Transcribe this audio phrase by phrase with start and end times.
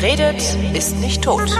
[0.00, 1.50] Wer redet, ist nicht tot.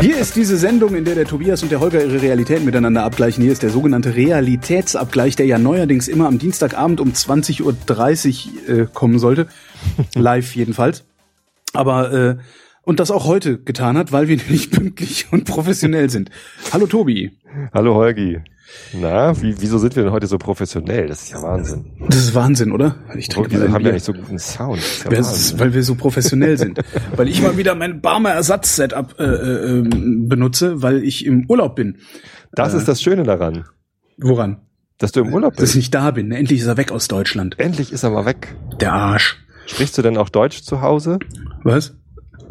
[0.00, 3.42] Hier ist diese Sendung, in der der Tobias und der Holger ihre Realität miteinander abgleichen.
[3.42, 8.86] Hier ist der sogenannte Realitätsabgleich, der ja neuerdings immer am Dienstagabend um 20.30 Uhr äh,
[8.92, 9.46] kommen sollte.
[10.14, 11.04] Live jedenfalls.
[11.74, 12.36] Aber äh,
[12.82, 16.30] und das auch heute getan hat, weil wir nämlich pünktlich und professionell sind.
[16.72, 17.30] Hallo Tobi.
[17.72, 18.40] Hallo Holgi.
[18.94, 21.08] Na, wie, wieso sind wir denn heute so professionell?
[21.08, 21.84] Das ist ja Wahnsinn.
[22.08, 22.96] Das ist Wahnsinn, oder?
[23.16, 24.80] Ich trinke wieso haben wir nicht so guten Sound?
[25.04, 26.80] Ja ist, weil wir so professionell sind.
[27.16, 31.98] weil ich mal wieder mein Barmer Ersatz-Setup äh, äh, benutze, weil ich im Urlaub bin.
[32.52, 33.64] Das äh, ist das Schöne daran.
[34.16, 34.62] Woran?
[34.98, 35.62] Dass du im Urlaub bist.
[35.62, 36.32] Dass ich nicht da bin.
[36.32, 37.58] Endlich ist er weg aus Deutschland.
[37.58, 38.56] Endlich ist er mal weg.
[38.80, 39.36] Der Arsch.
[39.66, 41.18] Sprichst du denn auch Deutsch zu Hause?
[41.62, 41.94] Was?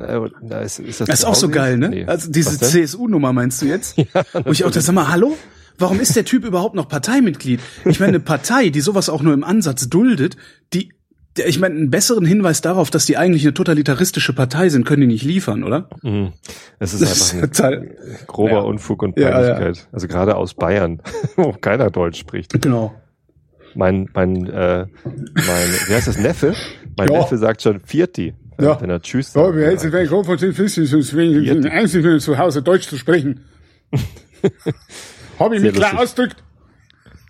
[0.02, 1.90] Äh, ist, ist das, das ist auch so geil, ne?
[1.90, 2.06] Nee.
[2.06, 3.98] Also diese CSU-Nummer meinst du jetzt?
[4.14, 5.38] ja, Wo ich auch das sag mal, hallo?
[5.78, 7.60] Warum ist der Typ überhaupt noch Parteimitglied?
[7.86, 10.38] Ich meine, eine Partei, die sowas auch nur im Ansatz duldet,
[10.74, 10.94] die,
[11.36, 15.08] ich meine, einen besseren Hinweis darauf, dass die eigentlich eine totalitaristische Partei sind, können die
[15.08, 15.90] nicht liefern, oder?
[16.04, 16.34] Mhm.
[16.80, 17.96] Es ist das einfach ist total,
[18.28, 18.60] grober ja.
[18.60, 19.78] Unfug und Peinlichkeit.
[19.78, 19.84] Ja.
[19.92, 21.02] Also gerade aus Bayern,
[21.36, 22.62] wo keiner Deutsch spricht.
[22.62, 22.94] Genau.
[23.74, 26.54] Mein, mein, äh, mein, wie heißt das, Neffe?
[26.98, 28.36] Mein Neffe sagt schon Vierti.
[28.64, 28.82] Ja.
[28.82, 29.48] Wenn er Tschüss sagt.
[29.48, 30.86] Ja, wie heißt es, ich von den Füßen,
[32.20, 33.46] zu Hause Deutsch zu sprechen?
[35.40, 36.38] Habe ich mich klar ausdrückt.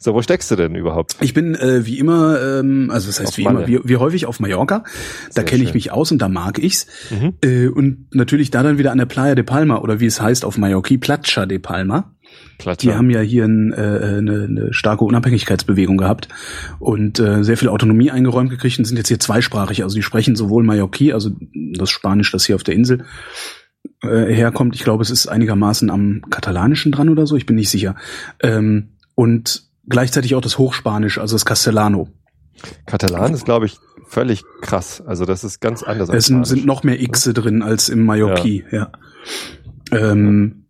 [0.04, 1.16] So, wo steckst du denn überhaupt?
[1.22, 3.66] Ich bin äh, wie immer, ähm, also das heißt auf wie Malle.
[3.66, 4.84] immer, wie, wie häufig auf Mallorca.
[5.36, 6.88] Da kenne ich mich aus und da mag ich's.
[7.12, 7.34] Mhm.
[7.44, 10.44] Äh, und natürlich da dann wieder an der Playa de Palma oder wie es heißt
[10.44, 12.16] auf Mallorca, Platja de Palma.
[12.58, 12.92] Platja.
[12.92, 16.30] Die haben ja hier ein, äh, eine, eine starke Unabhängigkeitsbewegung gehabt
[16.80, 19.84] und äh, sehr viel Autonomie eingeräumt gekriegt und sind jetzt hier zweisprachig.
[19.84, 23.06] Also die sprechen sowohl Mallorquí, also das Spanisch, das hier auf der Insel,
[24.02, 24.74] äh, herkommt.
[24.74, 27.96] Ich glaube, es ist einigermaßen am Katalanischen dran oder so, ich bin nicht sicher.
[28.42, 32.10] Ähm, und gleichzeitig auch das Hochspanisch, also das Castellano.
[32.86, 33.78] Katalan ist, glaube ich,
[34.08, 35.02] völlig krass.
[35.06, 36.10] Also das ist ganz anders.
[36.10, 37.34] Es sind, sind noch mehr Xe ne?
[37.34, 38.92] drin als im Mallorquí, ja.
[39.92, 40.12] ja.
[40.12, 40.66] Ähm,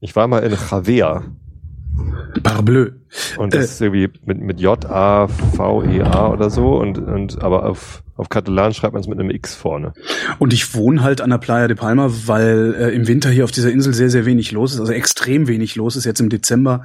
[0.00, 1.22] ich war mal in Javea.
[2.42, 2.90] Parbleu.
[3.36, 8.28] Und das äh, ist irgendwie mit, mit J-A-V-E-A oder so und, und aber auf, auf
[8.30, 9.92] Katalan schreibt man es mit einem X vorne.
[10.38, 13.50] Und ich wohne halt an der Playa de Palma, weil äh, im Winter hier auf
[13.50, 16.84] dieser Insel sehr, sehr wenig los ist, also extrem wenig los ist, jetzt im Dezember.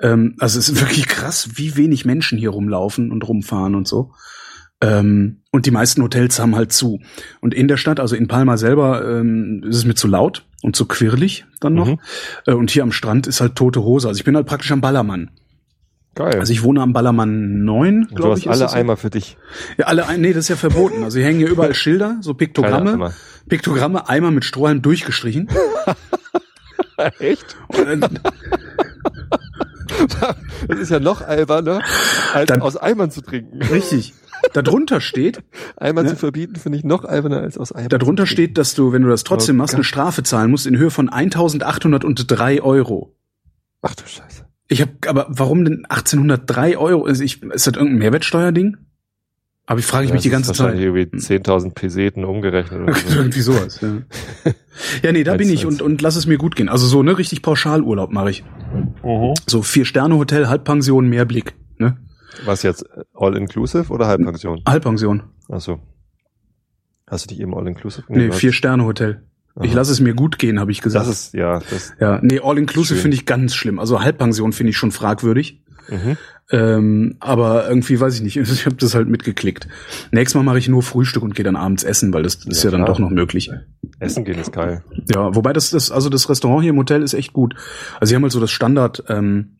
[0.00, 4.12] Ähm, also es ist wirklich krass, wie wenig Menschen hier rumlaufen und rumfahren und so.
[4.82, 7.00] Ähm, und die meisten Hotels haben halt zu.
[7.40, 10.74] Und in der Stadt, also in Palma selber, ähm, ist es mir zu laut und
[10.74, 11.88] zu quirlig dann noch.
[11.88, 12.00] Mhm.
[12.46, 14.08] Äh, und hier am Strand ist halt tote Hose.
[14.08, 15.30] Also ich bin halt praktisch am Ballermann.
[16.14, 16.40] Geil.
[16.40, 18.44] Also ich wohne am Ballermann 9, glaube ich.
[18.44, 19.36] Du hast alle Eimer für dich.
[19.78, 21.04] Ja, alle Eimer, nee, das ist ja verboten.
[21.04, 23.12] Also hier hängen hier überall Schilder, so Piktogramme.
[23.48, 25.48] Piktogramme, Eimer mit Strohhalm durchgestrichen.
[27.18, 27.56] Echt?
[30.68, 31.82] das ist ja noch alberner,
[32.32, 33.62] als Dann, aus Eimern zu trinken.
[33.62, 34.14] Richtig.
[34.52, 35.42] Darunter steht.
[35.76, 37.90] Eimer ne, zu verbieten finde ich noch alberner als aus Eimern.
[37.90, 40.76] Darunter steht, dass du, wenn du das trotzdem oh machst, eine Strafe zahlen musst in
[40.78, 43.14] Höhe von 1803 Euro.
[43.82, 44.46] Ach du Scheiße.
[44.68, 47.06] Ich habe, aber warum denn 1803 Euro?
[47.06, 48.76] Ist, ich, ist das irgendein Mehrwertsteuerding?
[49.70, 50.76] Aber ich frage ich ja, mich die ganze Zeit.
[50.76, 52.80] Irgendwie 10.000 Peseten umgerechnet.
[52.80, 53.18] Oder so.
[53.20, 53.80] irgendwie sowas.
[53.80, 53.98] Ja,
[55.04, 56.68] ja nee, da bin ich und, und lass es mir gut gehen.
[56.68, 58.44] Also so, ne, richtig Pauschalurlaub mache ich.
[59.04, 59.34] Mhm.
[59.48, 61.54] So Vier-Sterne-Hotel, Halbpension, Mehrblick.
[61.78, 61.96] Ne?
[62.44, 64.60] Was jetzt, All-Inclusive oder Halbpension?
[64.66, 65.22] Halbpension.
[65.48, 65.78] Ach so.
[67.06, 69.22] Hast du dich eben All-Inclusive Nee, Vier-Sterne-Hotel.
[69.62, 71.06] Ich lasse es mir gut gehen, habe ich gesagt.
[71.06, 71.60] Das ist, ja.
[71.70, 73.78] Das ja, nee, All-Inclusive finde ich ganz schlimm.
[73.78, 75.62] Also Halbpension finde ich schon fragwürdig.
[75.90, 76.16] Mhm.
[76.52, 79.68] Ähm, aber irgendwie weiß ich nicht, ich habe das halt mitgeklickt.
[80.10, 82.70] Nächstes Mal mache ich nur Frühstück und gehe dann abends essen, weil das, ist ja,
[82.70, 83.50] ja dann doch noch möglich.
[83.98, 84.82] Essen gehen ist geil.
[85.14, 87.54] Ja, wobei das, das, also das Restaurant hier im Hotel ist echt gut.
[88.00, 89.56] Also sie haben halt so das Standard ähm,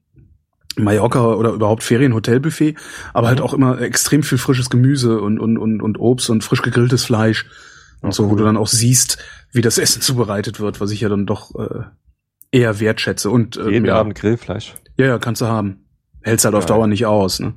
[0.76, 2.76] Mallorca oder überhaupt Ferienhotelbuffet,
[3.12, 3.44] aber halt mhm.
[3.44, 7.46] auch immer extrem viel frisches Gemüse und, und, und, und Obst und frisch gegrilltes Fleisch
[8.02, 9.18] und so, wo du dann auch siehst,
[9.52, 11.82] wie das Essen zubereitet wird, was ich ja dann doch äh,
[12.50, 13.30] eher wertschätze.
[13.30, 14.74] Und äh, jeden ja, Abend Grillfleisch.
[14.96, 15.79] Ja, ja, kannst du haben.
[16.22, 17.40] Hält's halt auf Dauer nicht aus.
[17.40, 17.54] Ne?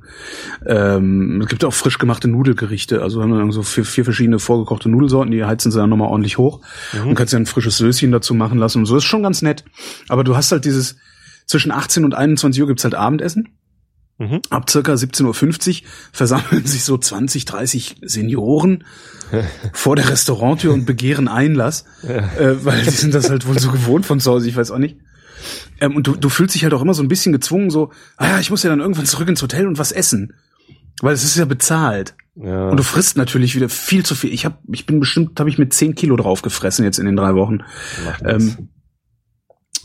[0.66, 3.02] Ähm, es gibt auch frisch gemachte Nudelgerichte.
[3.02, 6.38] Also haben wir so vier, vier verschiedene vorgekochte Nudelsorten, die heizen sie dann nochmal ordentlich
[6.38, 6.60] hoch.
[6.92, 7.08] Mhm.
[7.08, 8.96] Und kannst ja ein frisches Söschen dazu machen lassen und so.
[8.96, 9.64] Ist schon ganz nett.
[10.08, 10.96] Aber du hast halt dieses,
[11.46, 13.50] zwischen 18 und 21 Uhr gibt's halt Abendessen.
[14.18, 14.40] Mhm.
[14.48, 18.84] Ab circa 17.50 Uhr versammeln sich so 20, 30 Senioren
[19.72, 22.18] vor der Restauranttür und begehren Einlass, ja.
[22.38, 24.78] äh, weil die sind das halt wohl so gewohnt von zu Hause, ich weiß auch
[24.78, 24.98] nicht.
[25.80, 28.28] Ähm, und du, du fühlst dich halt auch immer so ein bisschen gezwungen, so, ah
[28.28, 30.34] ja, ich muss ja dann irgendwann zurück ins Hotel und was essen.
[31.00, 32.14] Weil es ist ja bezahlt.
[32.36, 32.68] Ja.
[32.68, 34.32] Und du frisst natürlich wieder viel zu viel.
[34.32, 37.16] Ich hab, ich bin bestimmt, habe ich mit 10 Kilo drauf gefressen jetzt in den
[37.16, 37.58] drei Wochen.
[38.24, 38.68] Ähm,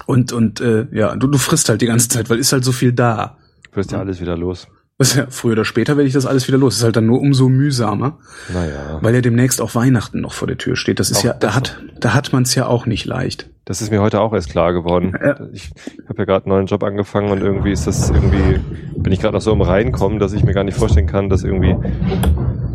[0.05, 2.71] und und äh, ja, du, du frisst halt die ganze Zeit, weil ist halt so
[2.71, 3.37] viel da.
[3.69, 4.67] Du wirst ja alles wieder los.
[5.01, 6.73] Ja, früher oder später werde ich das alles wieder los.
[6.73, 8.17] Das ist halt dann nur umso mühsamer,
[8.53, 8.99] Naja.
[9.01, 10.99] weil ja demnächst auch Weihnachten noch vor der Tür steht.
[10.99, 13.49] Das ist Auch ja, da hat, da hat man es ja auch nicht leicht.
[13.63, 15.13] Das ist mir heute auch erst klar geworden.
[15.23, 15.39] Ja.
[15.53, 15.71] Ich
[16.09, 18.59] habe ja gerade einen neuen Job angefangen und irgendwie ist das irgendwie,
[18.97, 21.43] bin ich gerade noch so im Reinkommen, dass ich mir gar nicht vorstellen kann, dass
[21.45, 21.75] irgendwie,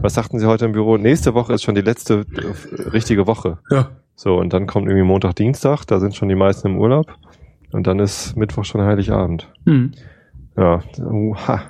[0.01, 0.97] was sagten Sie heute im Büro?
[0.97, 3.59] Nächste Woche ist schon die letzte äh, richtige Woche.
[3.71, 3.91] Ja.
[4.17, 7.07] So, und dann kommt irgendwie Montag, Dienstag, da sind schon die meisten im Urlaub.
[7.73, 9.49] Und dann ist Mittwoch schon Heiligabend.
[9.67, 9.93] Hm.
[10.57, 11.63] Ja, uha,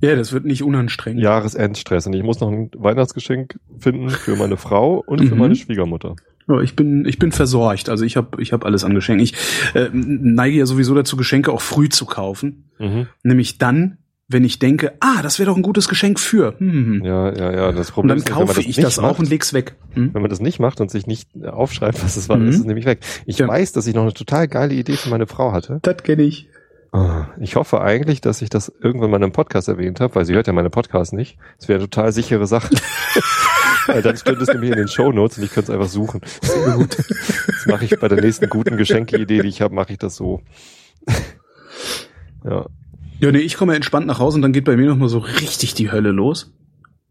[0.00, 1.22] Ja, das wird nicht unanstrengend.
[1.22, 2.06] Jahresendstress.
[2.06, 5.40] Und ich muss noch ein Weihnachtsgeschenk finden für meine Frau und für Mhm.
[5.40, 6.16] meine Schwiegermutter.
[6.48, 7.88] Ja, ich bin, ich bin versorgt.
[7.88, 9.22] Also ich habe, ich habe alles an Geschenken.
[9.22, 9.34] Ich
[9.74, 12.70] äh, neige ja sowieso dazu, Geschenke auch früh zu kaufen.
[12.78, 13.06] Mhm.
[13.22, 16.54] Nämlich dann, wenn ich denke, ah, das wäre doch ein gutes Geschenk für.
[16.58, 17.02] Hm.
[17.04, 17.72] Ja, ja, ja.
[17.72, 19.74] Das Und Problem dann ist, kaufe ich das auch macht, und leg's weg.
[19.90, 20.14] Hm?
[20.14, 22.48] Wenn man das nicht macht und sich nicht aufschreibt, was es war, Mhm.
[22.48, 23.00] ist es nämlich weg.
[23.26, 23.48] Ich Ja.
[23.48, 25.80] weiß, dass ich noch eine total geile Idee für meine Frau hatte.
[25.82, 26.48] Das kenne ich.
[26.92, 30.24] Ah, Ich hoffe eigentlich, dass ich das irgendwann mal in einem Podcast erwähnt habe, weil
[30.24, 31.38] sie hört ja meine Podcasts nicht.
[31.58, 32.68] Das wäre eine total sichere Sache.
[33.86, 36.20] weil dann steht es nämlich in den Shownotes und ich könnte es einfach suchen.
[36.74, 36.98] Gut.
[36.98, 40.42] Das mache ich bei der nächsten guten Geschenke-Idee, die ich habe, mache ich das so.
[42.44, 42.66] ja.
[43.20, 45.18] Ja, nee, ich komme entspannt nach Hause und dann geht bei mir noch mal so
[45.18, 46.52] richtig die Hölle los.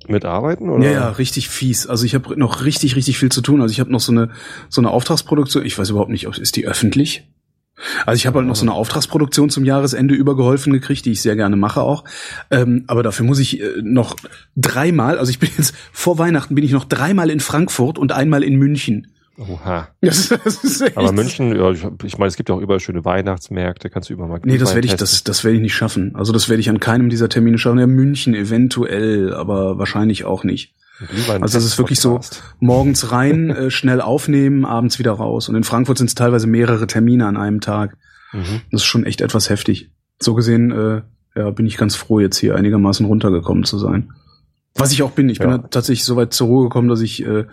[0.07, 0.83] Mit arbeiten oder?
[0.83, 1.85] Ja, ja, richtig fies.
[1.85, 3.61] Also ich habe noch richtig, richtig viel zu tun.
[3.61, 4.31] Also ich habe noch so eine
[4.69, 5.65] so eine Auftragsproduktion.
[5.65, 7.29] Ich weiß überhaupt nicht, ob ist die öffentlich?
[8.05, 11.35] Also ich habe halt noch so eine Auftragsproduktion zum Jahresende übergeholfen gekriegt, die ich sehr
[11.35, 12.03] gerne mache auch.
[12.51, 14.15] Ähm, aber dafür muss ich äh, noch
[14.55, 18.43] dreimal, also ich bin jetzt vor Weihnachten bin ich noch dreimal in Frankfurt und einmal
[18.43, 19.07] in München.
[19.39, 19.87] Oha.
[20.01, 22.81] Das das ist echt, Aber München, ja, ich, ich meine, es gibt ja auch überall
[22.81, 25.75] schöne Weihnachtsmärkte, kannst du überall mal Nee, das werde ich, das, das werde ich nicht
[25.75, 26.13] schaffen.
[26.15, 27.79] Also das werde ich an keinem dieser Termine schaffen.
[27.79, 30.73] Ja, München eventuell, aber wahrscheinlich auch nicht.
[31.41, 32.19] Also es ist wirklich so,
[32.59, 35.47] morgens rein, äh, schnell aufnehmen, abends wieder raus.
[35.49, 37.97] Und in Frankfurt sind es teilweise mehrere Termine an einem Tag.
[38.33, 38.61] Mhm.
[38.71, 39.91] Das ist schon echt etwas heftig.
[40.19, 41.01] So gesehen, äh,
[41.35, 44.11] ja, bin ich ganz froh, jetzt hier einigermaßen runtergekommen zu sein.
[44.75, 45.29] Was ich auch bin.
[45.29, 45.55] Ich bin Ja.
[45.57, 47.45] ja tatsächlich so weit zur Ruhe gekommen, dass ich äh,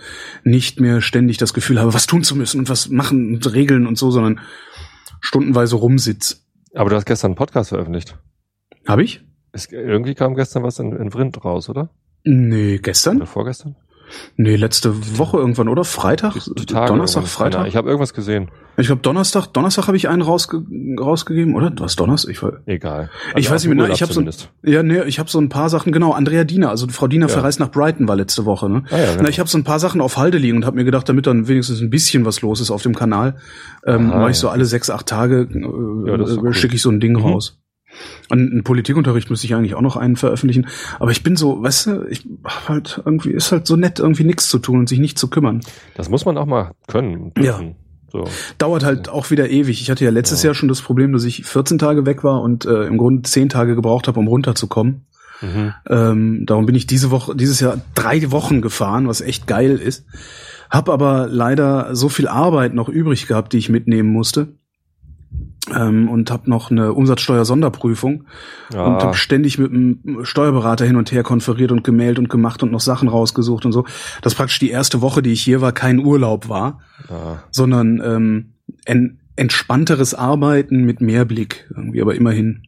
[0.45, 3.87] nicht mehr ständig das Gefühl habe, was tun zu müssen und was machen und regeln
[3.87, 4.41] und so, sondern
[5.21, 6.45] stundenweise rumsitz.
[6.75, 8.19] Aber du hast gestern einen Podcast veröffentlicht.
[8.87, 9.25] Habe ich?
[9.53, 11.91] Es, irgendwie kam gestern was in, in Vrind raus, oder?
[12.27, 13.17] Nee, gestern?
[13.19, 13.77] Oder vorgestern?
[14.37, 15.83] Nee, letzte Woche irgendwann, oder?
[15.85, 16.35] Freitag?
[16.69, 17.67] Tage Donnerstag, Freitag?
[17.67, 18.51] Ich habe irgendwas gesehen.
[18.77, 20.63] Ich glaube Donnerstag, Donnerstag habe ich einen rausge
[21.01, 21.73] rausgegeben, oder?
[21.79, 22.31] Was Donnerstag?
[22.31, 23.11] Ich, weiß- Egal.
[23.35, 24.31] Ich weiß aus dem nicht mehr, ich hab so ein-
[24.63, 27.33] ja, nee, ich habe so ein paar Sachen, genau, Andrea Diener, also Frau Diener Ja.
[27.33, 28.85] verreist nach Brighton war letzte Woche, ne?
[28.91, 29.23] Ah, ja, genau.
[29.25, 31.27] Na, ich habe so ein paar Sachen auf Halde liegen und habe mir gedacht, damit
[31.27, 33.37] dann wenigstens ein bisschen was los ist auf dem Kanal,
[33.87, 36.53] ähm, mache ich so alle sechs, acht Tage, äh, Ja, äh, cool.
[36.55, 37.23] schicke ich so ein Ding Mhm.
[37.23, 37.59] raus.
[38.29, 40.67] An einen Politikunterricht müsste ich eigentlich auch noch einen veröffentlichen.
[40.99, 44.25] Aber ich bin so, weißt du, ich hab halt irgendwie, ist halt so nett, irgendwie
[44.25, 45.61] nichts zu tun und sich nicht zu kümmern.
[45.95, 47.33] Das muss man auch mal können.
[47.35, 47.61] und Ja.
[48.13, 48.25] So.
[48.59, 49.83] Dauert halt auch wieder ewig.
[49.83, 50.49] Ich hatte ja letztes Ja.
[50.49, 53.49] Jahr schon das Problem, dass ich 14 Tage weg war und äh, im Grunde 10
[53.49, 55.07] Tage gebraucht habe, um runterzukommen.
[55.43, 55.75] Mhm.
[55.89, 60.07] Ähm, darum bin ich diese Woche, dieses Jahr drei Wochen gefahren, was echt geil ist.
[60.71, 64.49] Hab aber leider so viel Arbeit noch übrig gehabt, die ich mitnehmen musste.
[65.75, 68.25] Ähm, und habe noch eine Umsatzsteuer-Sonderprüfung und
[68.73, 72.71] Ja, habe ständig mit dem Steuerberater hin und her konferiert und gemeldet und gemacht und
[72.71, 73.85] noch Sachen rausgesucht und so.
[74.23, 76.79] Das praktisch die erste Woche, die ich hier war, kein Urlaub war,
[77.11, 77.43] ja.
[77.51, 78.53] sondern ähm,
[78.87, 82.63] ein entspannteres Arbeiten mit mehr Blick irgendwie, aber immerhin.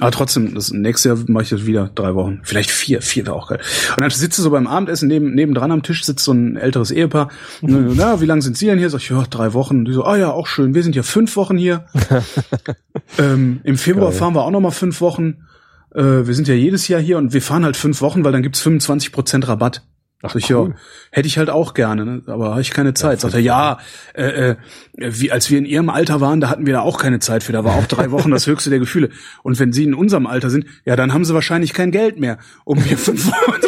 [0.00, 2.40] Aber trotzdem, das nächste Jahr mache ich das wieder drei Wochen.
[2.42, 3.60] Vielleicht vier, vier wäre auch geil.
[3.90, 6.90] Und dann sitzt du so beim Abendessen neben, nebendran am Tisch sitzt so ein älteres
[6.90, 7.28] Ehepaar.
[7.60, 8.90] Und dann, Na, wie lange sind Sie denn hier?
[8.90, 9.80] Sag ich, ja, drei Wochen.
[9.80, 10.74] Und die so, ah ja, auch schön.
[10.74, 11.84] Wir sind ja fünf Wochen hier.
[13.18, 14.18] ähm, Im Februar Geil.
[14.18, 15.46] fahren wir auch noch mal fünf Wochen.
[15.94, 18.42] Äh, wir sind ja jedes Jahr hier und wir fahren halt fünf Wochen, weil dann
[18.42, 19.82] gibt's 25 Prozent Rabatt.
[20.22, 20.68] Ach, Sag ich, cool.
[20.70, 20.74] ja,
[21.12, 22.22] hätte ich halt auch gerne, ne?
[22.26, 23.20] aber habe ich keine Zeit.
[23.20, 23.78] Sagt er, ja,
[24.14, 24.56] äh, äh,
[24.98, 27.52] wie als wir in ihrem Alter waren, da hatten wir da auch keine Zeit für.
[27.52, 29.08] Da war auch drei Wochen das höchste der Gefühle.
[29.42, 32.36] Und wenn sie in unserem Alter sind, ja, dann haben sie wahrscheinlich kein Geld mehr,
[32.64, 33.60] um mir fünf Wochen.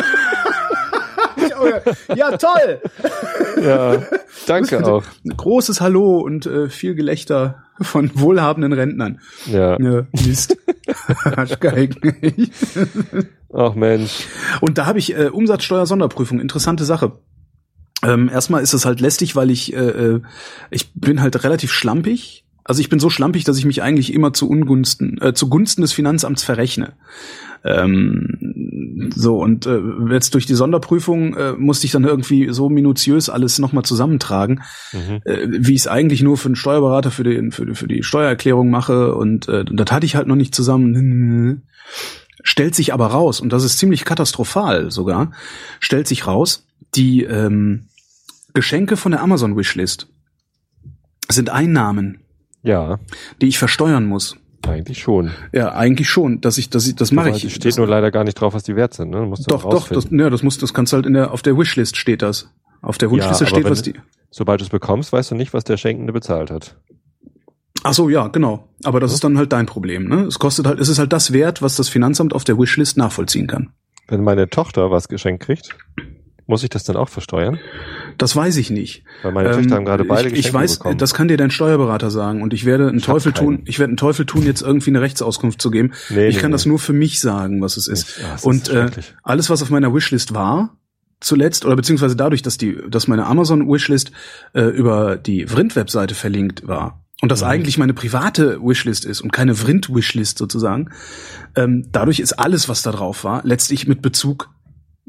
[2.17, 2.81] ja, toll.
[3.65, 4.03] Ja,
[4.47, 5.05] danke auch.
[5.25, 9.21] Großes Hallo und äh, viel Gelächter von wohlhabenden Rentnern.
[9.47, 9.79] Ja.
[9.81, 10.57] Ja, Mist.
[11.25, 12.51] Arschgeigen.
[13.53, 14.27] Ach Mensch.
[14.61, 16.41] Und da habe ich äh, Umsatzsteuer-Sonderprüfung.
[16.41, 17.13] Interessante Sache.
[18.03, 20.21] Ähm, erstmal ist es halt lästig, weil ich äh, äh,
[20.71, 22.45] ich bin halt relativ schlampig.
[22.65, 25.93] Also ich bin so schlampig, dass ich mich eigentlich immer zu Ungunsten, äh, zugunsten des
[25.93, 26.95] Finanzamts verrechne.
[27.65, 33.29] Ähm, so und äh, jetzt durch die Sonderprüfung äh, musste ich dann irgendwie so minutiös
[33.29, 35.21] alles nochmal zusammentragen, Mhm.
[35.25, 38.03] äh, wie ich es eigentlich nur für einen Steuerberater für, den, für, die, für die
[38.03, 41.63] Steuererklärung mache und äh, das hatte ich halt noch nicht zusammen.
[42.45, 45.31] Stellt sich aber raus, und das ist ziemlich katastrophal sogar,
[45.79, 46.67] stellt sich raus,
[46.97, 47.87] die ähm,
[48.55, 50.09] Geschenke von der Amazon Wishlist
[51.29, 52.19] sind Einnahmen,
[52.63, 52.99] Ja.
[53.41, 54.37] die ich versteuern muss.
[54.67, 55.33] Eigentlich schon.
[55.53, 57.55] Ja, eigentlich schon, dass ich, dass ich, das mache ich.
[57.55, 59.11] Steht nur leider gar nicht drauf, was die wert sind.
[59.11, 59.23] Ne?
[59.23, 61.59] Musst du doch, doch, das, ja, das muss, das kannst halt in der, auf der
[61.59, 62.49] Wishlist steht das.
[62.81, 63.95] Auf der Wunschliste ja, steht, was die.
[64.31, 66.77] Sobald du es bekommst, weißt du nicht, was der Schenkende bezahlt hat.
[67.85, 68.69] Ach so, ja, genau.
[68.85, 70.09] Aber das ist dann halt dein Problem.
[70.09, 70.23] Ne?
[70.23, 73.47] Es kostet halt, es ist halt das wert, was das Finanzamt auf der Wishlist nachvollziehen
[73.47, 73.71] kann.
[74.09, 75.77] Wenn meine Tochter was geschenkt kriegt,
[76.47, 77.59] muss ich das dann auch versteuern?
[78.19, 79.05] Das weiß ich nicht.
[79.23, 80.99] Weil meine ähm, Töchter haben gerade beide ich, ich weiß, bekommen.
[80.99, 83.63] das kann dir dein Steuerberater sagen und ich werde einen ich Teufel tun.
[83.65, 85.93] Ich werde einen Teufel tun, jetzt irgendwie eine Rechtsauskunft zu geben.
[86.11, 86.55] Nee, ich nee, kann nee.
[86.55, 88.19] das nur für mich sagen, was es ist.
[88.21, 88.91] Ja, und ist äh,
[89.23, 90.77] alles, was auf meiner Wishlist war,
[91.21, 94.13] zuletzt oder beziehungsweise dadurch, dass die, dass meine Amazon Wishlist
[94.53, 97.49] äh, über die Vrind-Webseite verlinkt war und das mhm.
[97.49, 100.91] eigentlich meine private Wishlist ist und keine Vrind-Wishlist sozusagen,
[101.55, 104.51] ähm, dadurch ist alles, was da drauf war, letztlich mit Bezug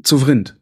[0.02, 0.56] zu Vrind.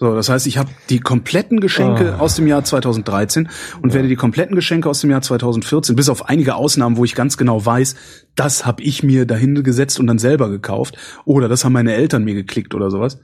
[0.00, 2.22] So, das heißt, ich habe die kompletten Geschenke oh.
[2.22, 3.50] aus dem Jahr 2013
[3.82, 3.96] und ja.
[3.96, 7.36] werde die kompletten Geschenke aus dem Jahr 2014, bis auf einige Ausnahmen, wo ich ganz
[7.36, 7.96] genau weiß,
[8.34, 12.24] das habe ich mir dahin gesetzt und dann selber gekauft oder das haben meine Eltern
[12.24, 13.20] mir geklickt oder sowas.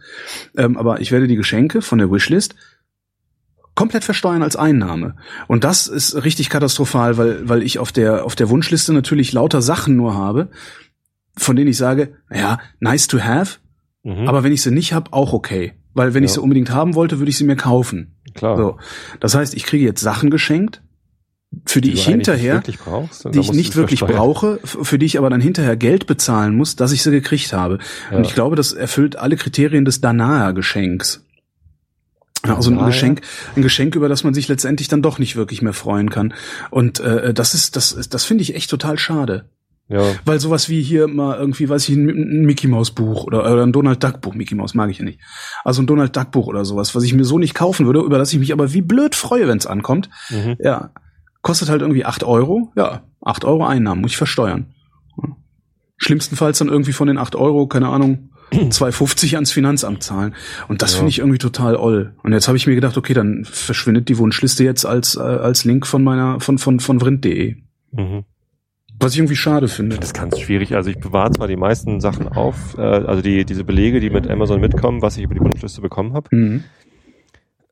[0.54, 2.54] Ähm, aber ich werde die Geschenke von der Wishlist
[3.74, 5.16] komplett versteuern als Einnahme.
[5.46, 9.62] Und das ist richtig katastrophal, weil, weil ich auf der, auf der Wunschliste natürlich lauter
[9.62, 10.50] Sachen nur habe,
[11.38, 13.60] von denen ich sage, ja, nice to have,
[14.02, 14.28] mhm.
[14.28, 15.72] aber wenn ich sie nicht habe, auch okay.
[15.96, 16.26] Weil wenn ja.
[16.26, 18.18] ich sie unbedingt haben wollte, würde ich sie mir kaufen.
[18.34, 18.58] Klar.
[18.58, 18.76] So.
[19.18, 20.82] Das heißt, ich kriege jetzt Sachen geschenkt,
[21.64, 25.30] für die, die ich hinterher, brauchst, die ich nicht wirklich brauche, für die ich aber
[25.30, 27.78] dann hinterher Geld bezahlen muss, dass ich sie gekriegt habe.
[28.10, 28.18] Ja.
[28.18, 31.24] Und ich glaube, das erfüllt alle Kriterien des Danaer-Geschenks.
[32.42, 33.22] Also ein Geschenk,
[33.56, 36.34] ein Geschenk, über das man sich letztendlich dann doch nicht wirklich mehr freuen kann.
[36.70, 39.48] Und äh, das ist, das, das finde ich echt total schade.
[39.88, 40.02] Ja.
[40.24, 43.72] Weil sowas wie hier mal irgendwie, weiß ich, ein Mickey Maus Buch oder, oder ein
[43.72, 45.20] Donald Duck Buch, Mickey Maus mag ich ja nicht.
[45.64, 48.18] Also ein Donald Duck Buch oder sowas, was ich mir so nicht kaufen würde, über
[48.18, 50.10] das ich mich aber wie blöd freue, wenn es ankommt.
[50.30, 50.56] Mhm.
[50.58, 50.90] Ja.
[51.42, 52.72] Kostet halt irgendwie acht Euro.
[52.76, 54.74] Ja, acht Euro Einnahmen, muss ich versteuern.
[55.98, 60.34] Schlimmstenfalls dann irgendwie von den acht Euro, keine Ahnung, 2,50 ans Finanzamt zahlen.
[60.66, 60.98] Und das ja.
[60.98, 62.14] finde ich irgendwie total oll.
[62.24, 65.64] Und jetzt habe ich mir gedacht, okay, dann verschwindet die Wunschliste jetzt als, äh, als
[65.64, 67.56] Link von meiner, von, von, von vrind.de.
[67.92, 68.24] Mhm.
[68.98, 69.96] Was ich irgendwie schade finde.
[69.96, 70.74] Das ist ganz schwierig.
[70.74, 74.28] Also ich bewahre zwar die meisten Sachen auf, äh, also die diese Belege, die mit
[74.28, 76.34] Amazon mitkommen, was ich über die Wunschliste bekommen habe.
[76.34, 76.64] Mhm.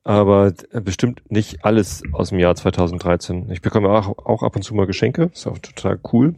[0.03, 0.53] Aber
[0.83, 3.49] bestimmt nicht alles aus dem Jahr 2013.
[3.49, 5.31] Ich bekomme auch, auch ab und zu mal Geschenke.
[5.33, 6.35] Ist auch total cool.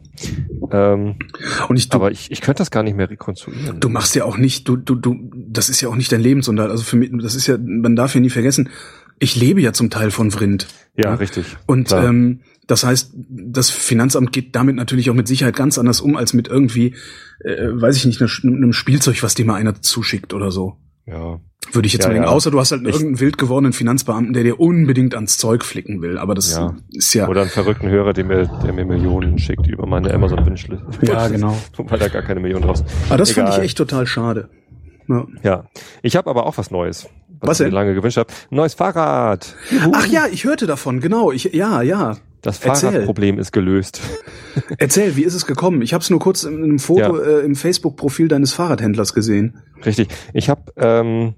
[0.72, 1.16] Ähm,
[1.68, 3.78] und ich, du, aber ich, ich könnte das gar nicht mehr rekonstruieren.
[3.78, 6.70] Du machst ja auch nicht, du, du, du, das ist ja auch nicht dein Lebensunterhalt.
[6.70, 8.70] Also für mich, das ist ja, man darf ja nie vergessen,
[9.18, 10.66] ich lebe ja zum Teil von Vrind.
[10.96, 11.14] Ja, ja.
[11.16, 11.44] richtig.
[11.66, 16.16] Und ähm, das heißt, das Finanzamt geht damit natürlich auch mit Sicherheit ganz anders um
[16.16, 16.94] als mit irgendwie,
[17.40, 20.76] äh, weiß ich nicht, einem Spielzeug, was dir mal einer zuschickt oder so.
[21.06, 21.40] Ja.
[21.72, 22.28] Würde ich jetzt ja, mal denken.
[22.28, 22.34] Ja.
[22.34, 26.02] Außer du hast halt ich irgendeinen wild gewordenen Finanzbeamten, der dir unbedingt ans Zeug flicken
[26.02, 26.18] will.
[26.18, 26.76] Aber das ja.
[26.90, 27.26] ist ja.
[27.26, 30.86] Oder einen verrückten Hörer, der mir, der mir Millionen schickt über meine Amazon-Wünschliste.
[31.06, 31.56] Ja, genau.
[31.78, 32.84] Weil da gar keine Millionen raus.
[33.08, 33.46] Aber das Egal.
[33.46, 34.50] fand ich echt total schade.
[35.08, 35.26] Ja.
[35.42, 35.64] ja.
[36.02, 37.08] Ich habe aber auch was Neues
[37.40, 38.32] was, was ich mir lange gewünscht habe.
[38.50, 39.54] Neues Fahrrad.
[39.70, 39.92] Juhu.
[39.94, 41.32] Ach ja, ich hörte davon, genau.
[41.32, 42.16] Ich, ja, ja.
[42.42, 44.00] Das Fahrradproblem ist gelöst.
[44.78, 45.82] Erzähl, wie ist es gekommen?
[45.82, 47.38] Ich habe es nur kurz in einem Foto ja.
[47.38, 49.58] äh, im Facebook-Profil deines Fahrradhändlers gesehen.
[49.84, 50.08] Richtig.
[50.32, 51.34] Ich habe ähm,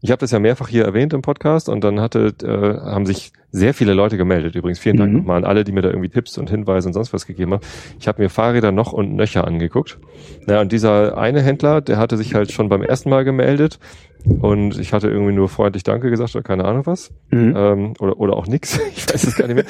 [0.00, 3.32] ich habe das ja mehrfach hier erwähnt im Podcast und dann hatte, äh, haben sich
[3.52, 4.54] sehr viele Leute gemeldet.
[4.54, 5.18] Übrigens vielen Dank mhm.
[5.18, 7.62] nochmal an alle, die mir da irgendwie Tipps und Hinweise und sonst was gegeben haben.
[8.00, 9.98] Ich habe mir Fahrräder noch und nöcher angeguckt.
[10.46, 13.78] Naja, und dieser eine Händler, der hatte sich halt schon beim ersten Mal gemeldet
[14.24, 17.10] und ich hatte irgendwie nur freundlich Danke gesagt oder keine Ahnung was.
[17.30, 17.54] Mhm.
[17.56, 18.78] Ähm, oder, oder auch nix.
[18.94, 19.64] Ich weiß es gar nicht mehr.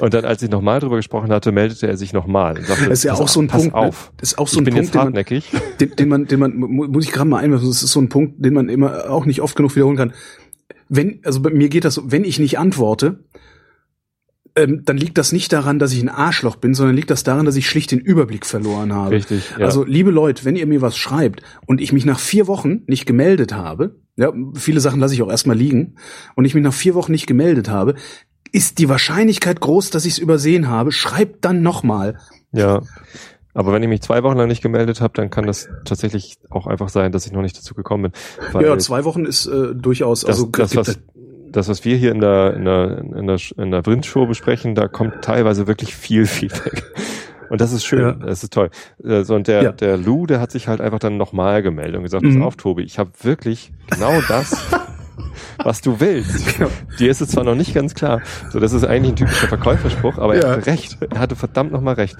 [0.00, 2.54] Und dann, als ich nochmal drüber gesprochen hatte, meldete er sich nochmal.
[2.54, 3.76] das ist ja auch so ein pass Punkt.
[3.76, 3.82] Ne?
[3.82, 4.12] Auf.
[4.16, 5.50] Das ist auch so ein ich bin Punkt, jetzt hartnäckig.
[5.50, 8.00] Den man, den, den man, den man, muss ich gerade mal einwerfen, das ist so
[8.00, 10.12] ein Punkt, den man immer auch nicht oft genug wiederholen kann.
[10.94, 13.24] Wenn, also bei mir geht das so, wenn ich nicht antworte,
[14.54, 17.46] ähm, dann liegt das nicht daran, dass ich ein Arschloch bin, sondern liegt das daran,
[17.46, 19.14] dass ich schlicht den Überblick verloren habe.
[19.14, 19.54] Richtig.
[19.58, 19.64] Ja.
[19.64, 23.06] Also, liebe Leute, wenn ihr mir was schreibt und ich mich nach vier Wochen nicht
[23.06, 25.94] gemeldet habe, ja, viele Sachen lasse ich auch erstmal liegen,
[26.34, 27.94] und ich mich nach vier Wochen nicht gemeldet habe,
[28.52, 30.92] ist die Wahrscheinlichkeit groß, dass ich es übersehen habe.
[30.92, 32.18] Schreibt dann nochmal.
[32.52, 32.82] Ja.
[33.54, 36.66] Aber wenn ich mich zwei Wochen lang nicht gemeldet habe, dann kann das tatsächlich auch
[36.66, 38.10] einfach sein, dass ich noch nicht dazu gekommen
[38.52, 38.62] bin.
[38.62, 40.22] ja, zwei Wochen ist äh, durchaus.
[40.22, 40.98] Das, also das, was,
[41.50, 44.88] das, was wir hier in der in der in der, in der Brindshow besprechen, da
[44.88, 46.84] kommt teilweise wirklich viel Feedback.
[47.50, 48.12] Und das ist schön, ja.
[48.12, 48.70] das ist toll.
[49.04, 49.72] Äh, so, und der, ja.
[49.72, 52.38] der Lou, der hat sich halt einfach dann nochmal gemeldet und gesagt, mhm.
[52.38, 54.56] pass auf, Tobi, ich habe wirklich genau das,
[55.62, 56.56] was du willst.
[56.56, 56.70] Genau.
[56.98, 58.22] Dir ist es zwar noch nicht ganz klar.
[58.50, 60.40] So, das ist eigentlich ein typischer Verkäuferspruch, aber ja.
[60.40, 60.96] er hatte recht.
[61.10, 62.16] Er hatte verdammt nochmal recht.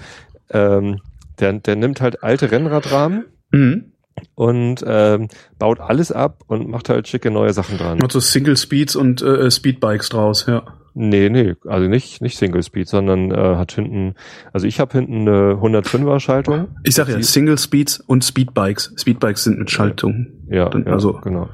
[0.51, 0.99] Ähm,
[1.39, 3.93] der, der nimmt halt alte Rennradrahmen mhm
[4.35, 5.27] und ähm,
[5.59, 7.97] baut alles ab und macht halt schicke neue Sachen dran.
[7.99, 10.63] Macht so Single Speeds und äh, Speedbikes draus, ja.
[10.95, 14.13] Nee, nee, also nicht, nicht Single Speed, sondern äh, hat hinten,
[14.51, 16.67] also ich habe hinten eine 105er Schaltung.
[16.83, 18.93] Ich sag ja, Single Speeds und Speedbikes.
[18.97, 20.27] Speedbikes sind mit Schaltung.
[20.49, 21.13] Ja, Dann, ja also.
[21.13, 21.49] genau.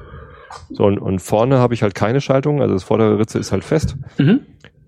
[0.68, 3.64] So, und, und vorne habe ich halt keine Schaltung, also das vordere Ritze ist halt
[3.64, 3.96] fest.
[4.18, 4.40] Mhm.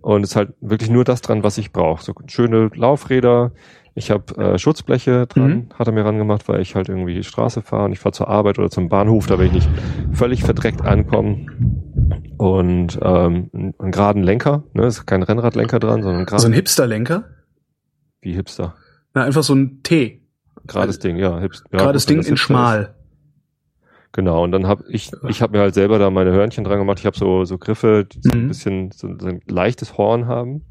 [0.02, 2.02] Und ist halt wirklich nur das dran, was ich brauche.
[2.02, 3.52] So schöne Laufräder,
[3.94, 5.66] ich habe äh, Schutzbleche dran, mhm.
[5.78, 8.58] hat er mir rangemacht, weil ich halt irgendwie Straße fahre und ich fahre zur Arbeit
[8.58, 9.68] oder zum Bahnhof, da will ich nicht
[10.12, 11.82] völlig verdreckt ankommen.
[12.38, 16.42] Und ähm, einen geraden Lenker, ne, ist kein Rennradlenker dran, sondern gerade.
[16.42, 17.24] So ein Hipster-Lenker?
[18.20, 18.74] Wie Hipster?
[19.14, 20.22] Na, einfach so ein T.
[20.66, 21.38] Gerades Ding, ja.
[21.38, 21.66] Hipster.
[21.72, 22.82] Ja, Gerades Ding in schmal.
[22.82, 22.90] Ist.
[24.12, 26.98] Genau, und dann habe ich, ich habe mir halt selber da meine Hörnchen dran gemacht.
[26.98, 28.44] Ich habe so, so Griffe, die so mhm.
[28.44, 30.62] ein bisschen so, so ein leichtes Horn haben.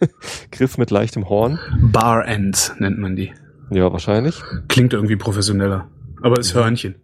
[0.50, 1.58] Griff mit leichtem Horn.
[1.80, 3.32] Bar Ends nennt man die.
[3.70, 4.42] Ja, wahrscheinlich.
[4.68, 5.88] Klingt irgendwie professioneller.
[6.22, 6.96] Aber ist Hörnchen.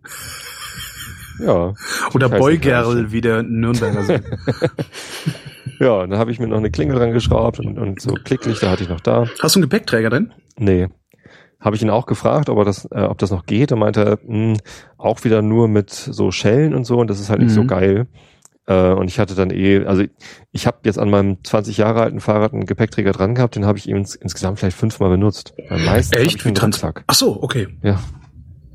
[1.41, 1.75] Ja.
[2.15, 4.25] Oder Beugerl, wie der Nürnberger sagt.
[5.81, 8.85] ja, dann habe ich mir noch eine Klingel dran geschraubt und, und so Klicklichter hatte
[8.85, 9.27] ich noch da.
[9.41, 10.33] Hast du einen Gepäckträger drin?
[10.57, 10.89] Nee.
[11.61, 13.71] Habe ich ihn auch gefragt, ob, er das, äh, ob das noch geht.
[13.71, 14.57] Er meinte, mh, hm,
[14.99, 17.69] auch wieder nur mit so Schellen und so und das ist halt nicht so mhm.
[17.69, 18.07] geil.
[18.67, 20.05] Äh, und ich hatte dann eh, also
[20.53, 23.79] ich, habe jetzt an meinem 20 Jahre alten Fahrrad einen Gepäckträger dran gehabt, den habe
[23.79, 25.55] ich ins, insgesamt vielleicht fünfmal benutzt.
[25.69, 26.37] Meistens Echt?
[26.37, 27.05] Ich einen Rucksack.
[27.07, 27.69] Ach so, okay.
[27.83, 28.01] Ja.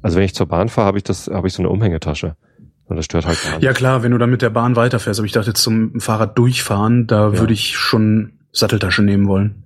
[0.01, 2.35] Also wenn ich zur Bahn fahre, habe ich das, habe ich so eine Umhängetasche.
[2.85, 3.63] Und das stört halt gar nicht.
[3.63, 7.07] Ja klar, wenn du dann mit der Bahn weiterfährst, aber ich dachte zum Fahrrad durchfahren,
[7.07, 7.39] da ja.
[7.39, 9.63] würde ich schon Satteltasche nehmen wollen.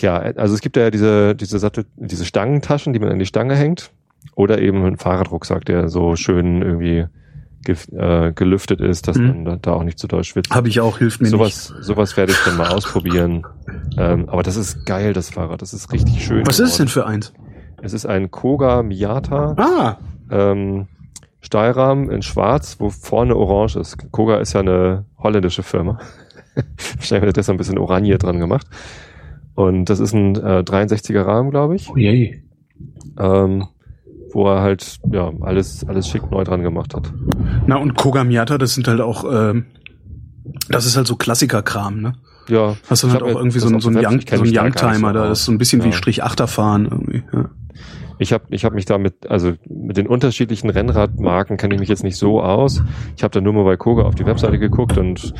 [0.00, 3.54] Ja, also es gibt ja diese, diese Sattel, diese Stangentaschen, die man an die Stange
[3.54, 3.90] hängt.
[4.34, 7.06] Oder eben ein Fahrradrucksack, der so schön irgendwie
[7.64, 9.44] ge äh, gelüftet ist, dass mhm.
[9.44, 10.54] man da, auch nicht zu doll schwitzt.
[10.54, 11.84] Habe ich auch, hilft mir sowas, nicht.
[11.84, 13.46] Sowas werde ich dann mal ausprobieren.
[13.96, 15.62] Ähm, aber das ist geil, das Fahrrad.
[15.62, 16.46] Das ist richtig schön.
[16.46, 16.66] Was geworden.
[16.66, 17.32] ist es denn für eins?
[17.82, 19.54] Es ist ein Koga Miata.
[19.56, 19.96] Ah.
[20.30, 20.86] Ähm,
[21.40, 23.98] Stahlrahmen in schwarz, wo vorne orange ist.
[24.12, 25.98] Koga ist ja eine holländische Firma.
[26.96, 28.66] Wahrscheinlich wird das ein bisschen Oranje dran gemacht.
[29.54, 31.90] Und das ist ein äh, 63er Rahmen, glaube ich.
[31.90, 32.40] Oh je.
[33.18, 33.66] Ähm,
[34.32, 37.12] wo er halt ja alles alles schick neu dran gemacht hat.
[37.66, 39.66] Na und Koga Miata, das sind halt auch ähm,
[40.68, 42.14] das ist halt so Klassikerkram, ne?
[42.48, 42.76] Ja.
[42.88, 45.52] Hast du halt auch irgendwie so, so, ein Young, so ein Youngtimer, da ist so
[45.52, 45.86] ein bisschen ja.
[45.86, 47.22] wie Strich Achterfahren irgendwie.
[47.32, 47.50] Ja.
[48.18, 51.88] Ich habe ich hab mich da mit, also mit den unterschiedlichen Rennradmarken kenne ich mich
[51.88, 52.82] jetzt nicht so aus.
[53.16, 55.34] Ich habe da nur mal bei Koga auf die Webseite geguckt und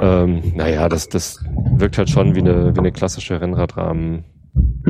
[0.00, 1.44] ähm, naja, das, das
[1.76, 4.24] wirkt halt schon wie eine, wie eine klassische Rennradrahmen.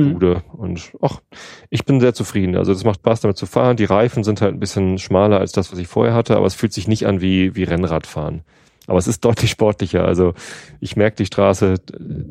[0.09, 0.59] Bude hm.
[0.59, 1.21] und ach,
[1.69, 2.55] ich bin sehr zufrieden.
[2.55, 3.77] Also das macht Spaß damit zu fahren.
[3.77, 6.55] Die Reifen sind halt ein bisschen schmaler als das, was ich vorher hatte, aber es
[6.55, 8.41] fühlt sich nicht an wie wie Rennradfahren.
[8.87, 10.05] Aber es ist deutlich sportlicher.
[10.05, 10.33] Also
[10.79, 11.75] ich merke die Straße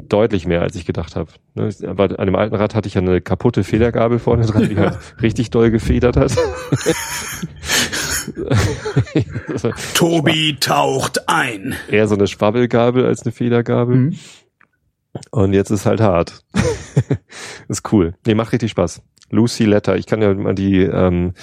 [0.09, 1.31] deutlich mehr, als ich gedacht habe.
[1.55, 4.99] Ne, bei einem alten Rad hatte ich ja eine kaputte Federgabel vorne dran, die halt
[5.23, 6.37] richtig doll gefedert hat.
[9.95, 11.75] Tobi taucht ein.
[11.89, 13.97] Eher so eine Schwabbelgabel als eine Federgabel.
[13.97, 14.19] Mhm.
[15.31, 16.45] Und jetzt ist halt hart.
[17.69, 18.15] ist cool.
[18.27, 19.03] Nee, macht richtig Spaß.
[19.31, 19.97] Lucy Letter.
[19.97, 21.35] Ich kann ja mal die ähm,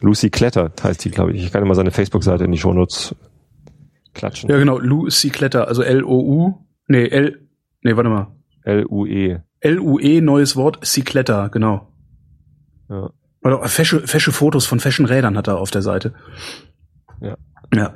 [0.00, 1.44] Lucy Kletter heißt die, glaube ich.
[1.44, 3.14] Ich kann ja mal seine Facebook-Seite in die Shownotes
[4.14, 4.50] klatschen.
[4.50, 4.78] Ja, genau.
[4.78, 6.54] Lucy Kletter, also L-O-U.
[6.88, 7.40] Nee, L.
[7.82, 8.28] Nee, warte mal.
[8.62, 9.38] L-U-E.
[9.60, 11.92] L-U-E, neues Wort, Cycletta, genau.
[12.88, 13.10] Ja.
[13.42, 16.14] Oder fesche, fesche Fotos von Fashion-Rädern hat er auf der Seite.
[17.20, 17.36] Ja.
[17.74, 17.94] Ja.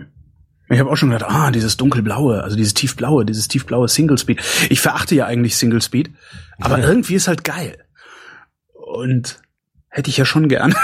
[0.71, 4.41] Ich habe auch schon gedacht, ah, dieses dunkelblaue, also dieses tiefblaue, dieses tiefblaue Single Speed.
[4.71, 6.11] Ich verachte ja eigentlich Single Speed,
[6.61, 6.89] aber ja.
[6.89, 7.77] irgendwie ist halt geil.
[8.73, 9.41] Und
[9.89, 10.75] hätte ich ja schon gern.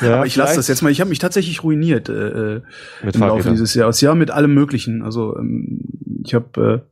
[0.00, 0.90] Ja, Aber ich lasse das jetzt mal.
[0.90, 2.62] Ich habe mich tatsächlich ruiniert äh, äh
[3.04, 4.00] mit im Laufe dieses Jahres.
[4.00, 5.02] Ja, mit allem Möglichen.
[5.02, 5.80] Also ähm,
[6.24, 6.91] ich habe, äh,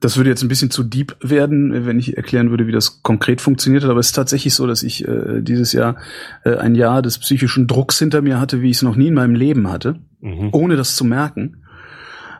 [0.00, 3.40] das würde jetzt ein bisschen zu deep werden, wenn ich erklären würde, wie das konkret
[3.40, 3.90] funktioniert hat.
[3.90, 5.96] Aber es ist tatsächlich so, dass ich äh, dieses Jahr
[6.44, 9.14] äh, ein Jahr des psychischen Drucks hinter mir hatte, wie ich es noch nie in
[9.14, 10.48] meinem Leben hatte, mhm.
[10.52, 11.64] ohne das zu merken.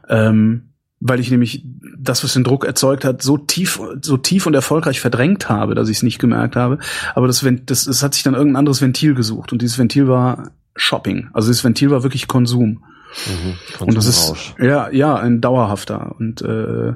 [0.08, 0.70] Ähm,
[1.00, 1.64] weil ich nämlich
[1.98, 5.88] das, was den Druck erzeugt hat, so tief, so tief und erfolgreich verdrängt habe, dass
[5.88, 6.78] ich es nicht gemerkt habe.
[7.14, 10.50] Aber das, das, das hat sich dann irgendein anderes Ventil gesucht und dieses Ventil war
[10.76, 11.28] Shopping.
[11.32, 12.84] Also dieses Ventil war wirklich Konsum.
[13.26, 16.94] Mhm, und das ist ja ja ein dauerhafter und äh,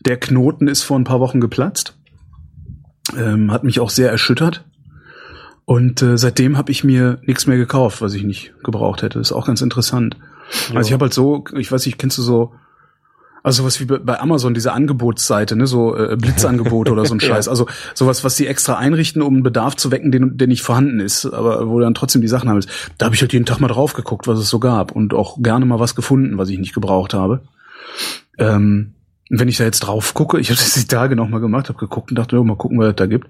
[0.00, 1.96] der Knoten ist vor ein paar Wochen geplatzt,
[3.16, 4.64] ähm, hat mich auch sehr erschüttert.
[5.64, 9.18] Und äh, seitdem habe ich mir nichts mehr gekauft, was ich nicht gebraucht hätte.
[9.18, 10.16] Das ist auch ganz interessant.
[10.68, 10.76] Ja.
[10.76, 12.52] Also ich habe halt so, ich weiß nicht, kennst du so
[13.44, 17.44] also sowas wie bei Amazon, diese Angebotsseite, ne, so äh, Blitzangebote oder so ein Scheiß.
[17.44, 17.50] ja.
[17.50, 20.98] Also sowas, was die extra einrichten, um einen Bedarf zu wecken, den, der nicht vorhanden
[20.98, 22.64] ist, aber wo dann trotzdem die Sachen haben.
[22.96, 25.42] Da habe ich halt jeden Tag mal drauf geguckt, was es so gab und auch
[25.42, 27.42] gerne mal was gefunden, was ich nicht gebraucht habe.
[28.38, 28.93] Ähm,
[29.30, 31.78] wenn ich da jetzt drauf gucke, ich habe das die Tage noch mal gemacht, habe
[31.78, 33.28] geguckt und dachte, ja, mal gucken, was es da gibt,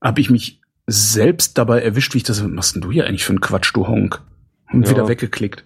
[0.00, 3.24] habe ich mich selbst dabei erwischt, wie ich das, was machst denn du hier eigentlich
[3.24, 4.20] für einen Quatsch, du Honk?
[4.72, 4.90] Und ja.
[4.90, 5.64] wieder weggeklickt.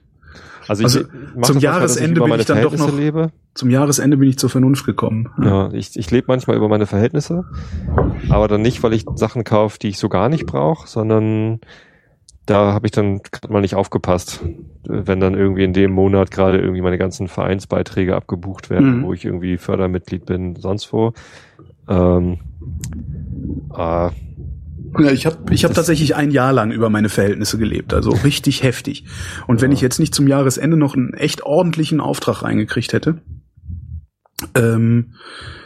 [0.66, 1.00] Also, also
[1.42, 3.30] zum Jahresende bin ich dann doch noch lebe.
[3.54, 5.30] Zum Jahresende bin ich zur Vernunft gekommen.
[5.42, 7.44] Ja, ich, ich lebe manchmal über meine Verhältnisse,
[8.30, 11.60] aber dann nicht, weil ich Sachen kaufe, die ich so gar nicht brauche, sondern
[12.46, 14.40] da habe ich dann gerade mal nicht aufgepasst,
[14.86, 19.02] wenn dann irgendwie in dem Monat gerade irgendwie meine ganzen Vereinsbeiträge abgebucht werden, mhm.
[19.04, 21.14] wo ich irgendwie Fördermitglied bin, sonst wo.
[21.88, 22.38] Ähm,
[23.72, 24.10] äh,
[24.96, 28.62] ja, ich habe ich hab tatsächlich ein Jahr lang über meine Verhältnisse gelebt, also richtig
[28.62, 29.04] heftig.
[29.46, 29.62] Und ja.
[29.62, 33.22] wenn ich jetzt nicht zum Jahresende noch einen echt ordentlichen Auftrag reingekriegt hätte,
[34.54, 35.63] ähm, äh,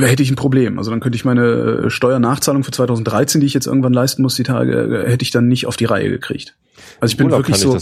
[0.00, 0.78] hätte ich ein Problem.
[0.78, 1.44] Also dann könnte ich meine
[1.86, 5.30] äh, Steuernachzahlung für 2013, die ich jetzt irgendwann leisten muss, die Tage, äh, hätte ich
[5.30, 6.56] dann nicht auf die Reihe gekriegt.
[7.00, 7.76] Also ich bin Urlaub wirklich so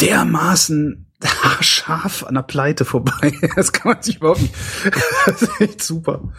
[0.00, 1.06] dermaßen
[1.60, 3.32] scharf an der Pleite vorbei.
[3.56, 4.54] Das kann man sich überhaupt nicht.
[5.26, 6.32] Das ist echt super.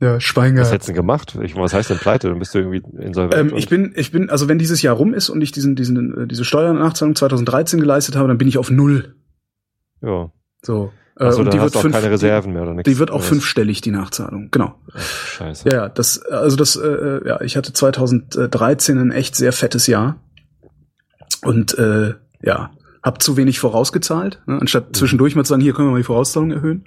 [0.00, 1.38] Ja, Schwein Was hättest du denn gemacht?
[1.42, 2.28] Ich, was heißt denn Pleite?
[2.28, 3.52] Dann bist du irgendwie insolvent.
[3.52, 6.28] Ähm, ich bin, ich bin, also wenn dieses Jahr rum ist und ich diesen, diesen,
[6.28, 9.16] diese Steuernachzahlung 2013 geleistet habe, dann bin ich auf null.
[10.02, 10.30] Ja.
[10.62, 10.92] So.
[11.18, 12.90] Also und die wird fünf, keine Reserven mehr oder nichts.
[12.90, 14.78] Die wird auch fünfstellig die Nachzahlung, genau.
[14.94, 15.68] scheiße.
[15.72, 20.20] Ja, das also das äh, ja, ich hatte 2013 ein echt sehr fettes Jahr
[21.42, 22.70] und äh, ja,
[23.02, 24.94] habe zu wenig vorausgezahlt, ne, anstatt mhm.
[24.94, 26.84] zwischendurch mal zu sagen, hier können wir mal die Vorauszahlung erhöhen.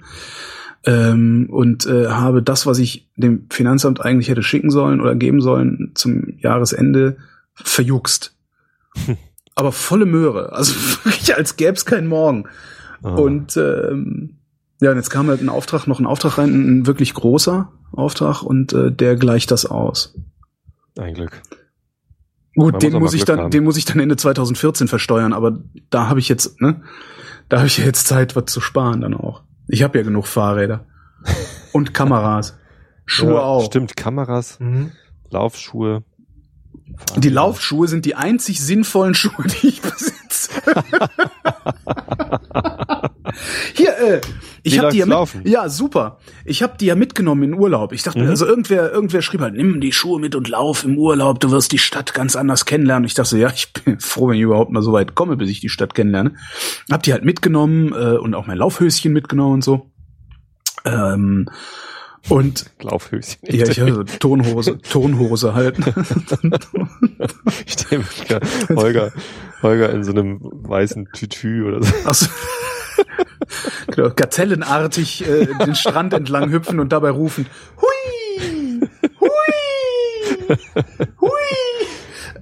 [0.86, 5.42] Ähm, und äh, habe das, was ich dem Finanzamt eigentlich hätte schicken sollen oder geben
[5.42, 7.18] sollen zum Jahresende
[7.54, 8.34] verjuckst.
[9.54, 12.44] Aber volle Möhre, also wirklich als gäbe es keinen Morgen.
[13.02, 13.14] Ah.
[13.14, 14.36] Und ähm,
[14.80, 18.42] ja, und jetzt kam halt ein Auftrag, noch ein Auftrag rein, ein wirklich großer Auftrag
[18.42, 20.14] und äh, der gleicht das aus.
[20.98, 21.42] Ein Glück.
[22.56, 23.50] Gut, Man den muss, muss ich dann, haben.
[23.50, 25.58] den muss ich dann Ende 2014 versteuern, aber
[25.90, 26.82] da habe ich jetzt, ne,
[27.48, 29.42] da habe ich jetzt Zeit, was zu sparen dann auch.
[29.68, 30.86] Ich habe ja genug Fahrräder
[31.72, 32.58] und Kameras,
[33.04, 33.66] Schuhe ja, auch.
[33.66, 34.92] Stimmt, Kameras, mhm.
[35.30, 36.02] Laufschuhe.
[36.96, 37.20] Fahrräder.
[37.20, 40.19] Die Laufschuhe sind die einzig sinnvollen Schuhe, die ich besitze.
[43.74, 44.20] Hier, äh,
[44.62, 46.18] ich habe die ja mit, ja super.
[46.44, 47.92] Ich habe die ja mitgenommen in Urlaub.
[47.92, 48.28] Ich dachte, mhm.
[48.28, 51.40] also irgendwer, irgendwer schrieb halt, nimm die Schuhe mit und lauf im Urlaub.
[51.40, 53.06] Du wirst die Stadt ganz anders kennenlernen.
[53.06, 55.60] Ich dachte, ja, ich bin froh, wenn ich überhaupt mal so weit komme, bis ich
[55.60, 56.34] die Stadt kennenlerne.
[56.90, 59.90] Hab die halt mitgenommen äh, und auch mein Laufhöschen mitgenommen und so.
[60.84, 61.48] Ähm,
[62.28, 63.38] und Laufhöschen.
[63.44, 65.78] Ja, ich habe so Tonhose, Tonhose halt.
[67.66, 69.12] ich mich Holger,
[69.62, 71.92] Holger in so einem weißen Tütü oder so.
[72.04, 72.26] Ach so
[73.88, 77.46] genau, gazellenartig äh, den Strand entlang hüpfen und dabei rufen,
[77.80, 78.80] hui,
[79.20, 80.56] hui,
[81.20, 81.30] hui.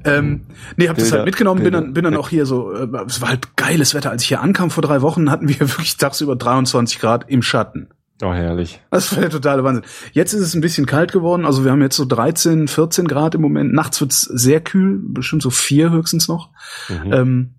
[0.05, 1.79] Ähm, nee, hab Bilder, das halt mitgenommen, Bilder.
[1.79, 4.11] bin dann, bin dann auch hier so, äh, es war halt geiles Wetter.
[4.11, 7.89] Als ich hier ankam vor drei Wochen, hatten wir wirklich tagsüber 23 Grad im Schatten.
[8.23, 8.81] Oh, herrlich.
[8.91, 9.85] Das war der totale Wahnsinn.
[10.13, 11.45] Jetzt ist es ein bisschen kalt geworden.
[11.45, 13.73] Also wir haben jetzt so 13, 14 Grad im Moment.
[13.73, 16.51] Nachts wird's sehr kühl, bestimmt so vier höchstens noch.
[16.89, 17.13] Mhm.
[17.13, 17.55] Ähm,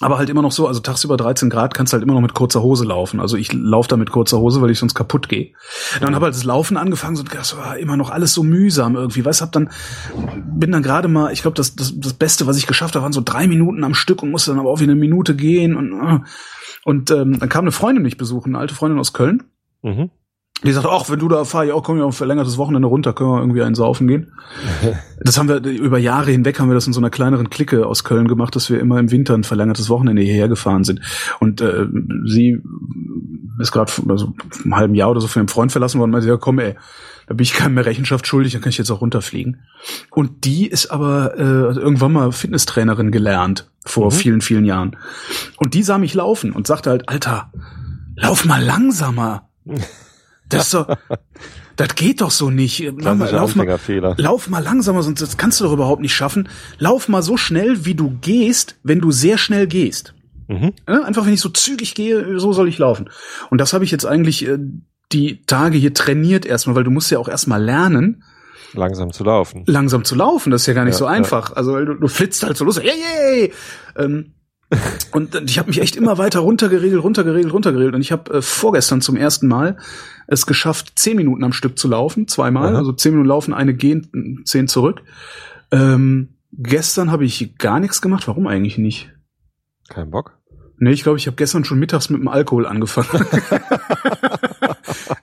[0.00, 2.62] aber halt immer noch so, also tagsüber 13 Grad kannst halt immer noch mit kurzer
[2.62, 3.20] Hose laufen.
[3.20, 5.52] Also ich laufe da mit kurzer Hose, weil ich sonst kaputt gehe.
[6.00, 6.14] Dann mhm.
[6.16, 9.24] habe halt das Laufen angefangen, so das war immer noch alles so mühsam irgendwie.
[9.24, 9.70] Weißt hab dann
[10.46, 13.12] bin dann gerade mal, ich glaube, das, das das Beste, was ich geschafft habe, waren
[13.12, 15.92] so drei Minuten am Stück und musste dann aber auch wieder eine Minute gehen und
[15.92, 16.18] äh.
[16.84, 19.44] und ähm, dann kam eine Freundin mich besuchen, eine alte Freundin aus Köln.
[19.84, 20.10] Mhm.
[20.64, 23.30] Die sagt, ach, wenn du da fahr, ja, komm ja auf verlängertes Wochenende runter, können
[23.30, 24.32] wir irgendwie einen saufen gehen.
[25.20, 28.02] das haben wir, über Jahre hinweg haben wir das in so einer kleineren Clique aus
[28.02, 31.00] Köln gemacht, dass wir immer im Winter ein verlängertes Wochenende hierher gefahren sind.
[31.38, 31.86] Und äh,
[32.26, 32.62] sie
[33.60, 36.28] ist gerade also einem halben Jahr oder so von ihrem Freund verlassen worden und meinte,
[36.28, 36.76] ja komm ey,
[37.26, 39.62] da bin ich keinem mehr Rechenschaft schuldig, dann kann ich jetzt auch runterfliegen.
[40.10, 44.16] Und die ist aber äh, irgendwann mal Fitnesstrainerin gelernt, vor mhm.
[44.16, 44.96] vielen, vielen Jahren.
[45.56, 47.50] Und die sah mich laufen und sagte halt, Alter,
[48.16, 49.48] lauf mal langsamer.
[50.48, 50.84] Das so,
[51.76, 52.80] das geht doch so nicht.
[52.80, 56.48] Lauf mal, lauf, mal, lauf mal langsamer, sonst das kannst du doch überhaupt nicht schaffen.
[56.78, 60.14] Lauf mal so schnell, wie du gehst, wenn du sehr schnell gehst.
[60.48, 60.74] Mhm.
[60.86, 63.08] Einfach wenn ich so zügig gehe, so soll ich laufen.
[63.50, 64.58] Und das habe ich jetzt eigentlich äh,
[65.12, 68.22] die Tage hier trainiert erstmal, weil du musst ja auch erstmal lernen,
[68.74, 69.64] langsam zu laufen.
[69.66, 71.50] Langsam zu laufen, das ist ja gar nicht ja, so einfach.
[71.50, 71.56] Ja.
[71.56, 73.52] Also du, du flitzt halt so los, hey, hey,
[73.96, 74.33] ähm,
[75.12, 77.94] und ich habe mich echt immer weiter runtergeregelt, runtergeregelt, runtergeregelt.
[77.94, 79.76] Und ich habe äh, vorgestern zum ersten Mal
[80.26, 82.70] es geschafft, zehn Minuten am Stück zu laufen, zweimal.
[82.70, 82.78] Aha.
[82.78, 85.02] Also zehn Minuten laufen, eine gehen, zehn zurück.
[85.70, 88.28] Ähm, gestern habe ich gar nichts gemacht.
[88.28, 89.12] Warum eigentlich nicht?
[89.88, 90.38] Kein Bock?
[90.78, 93.08] Nee, ich glaube, ich habe gestern schon mittags mit dem Alkohol angefangen.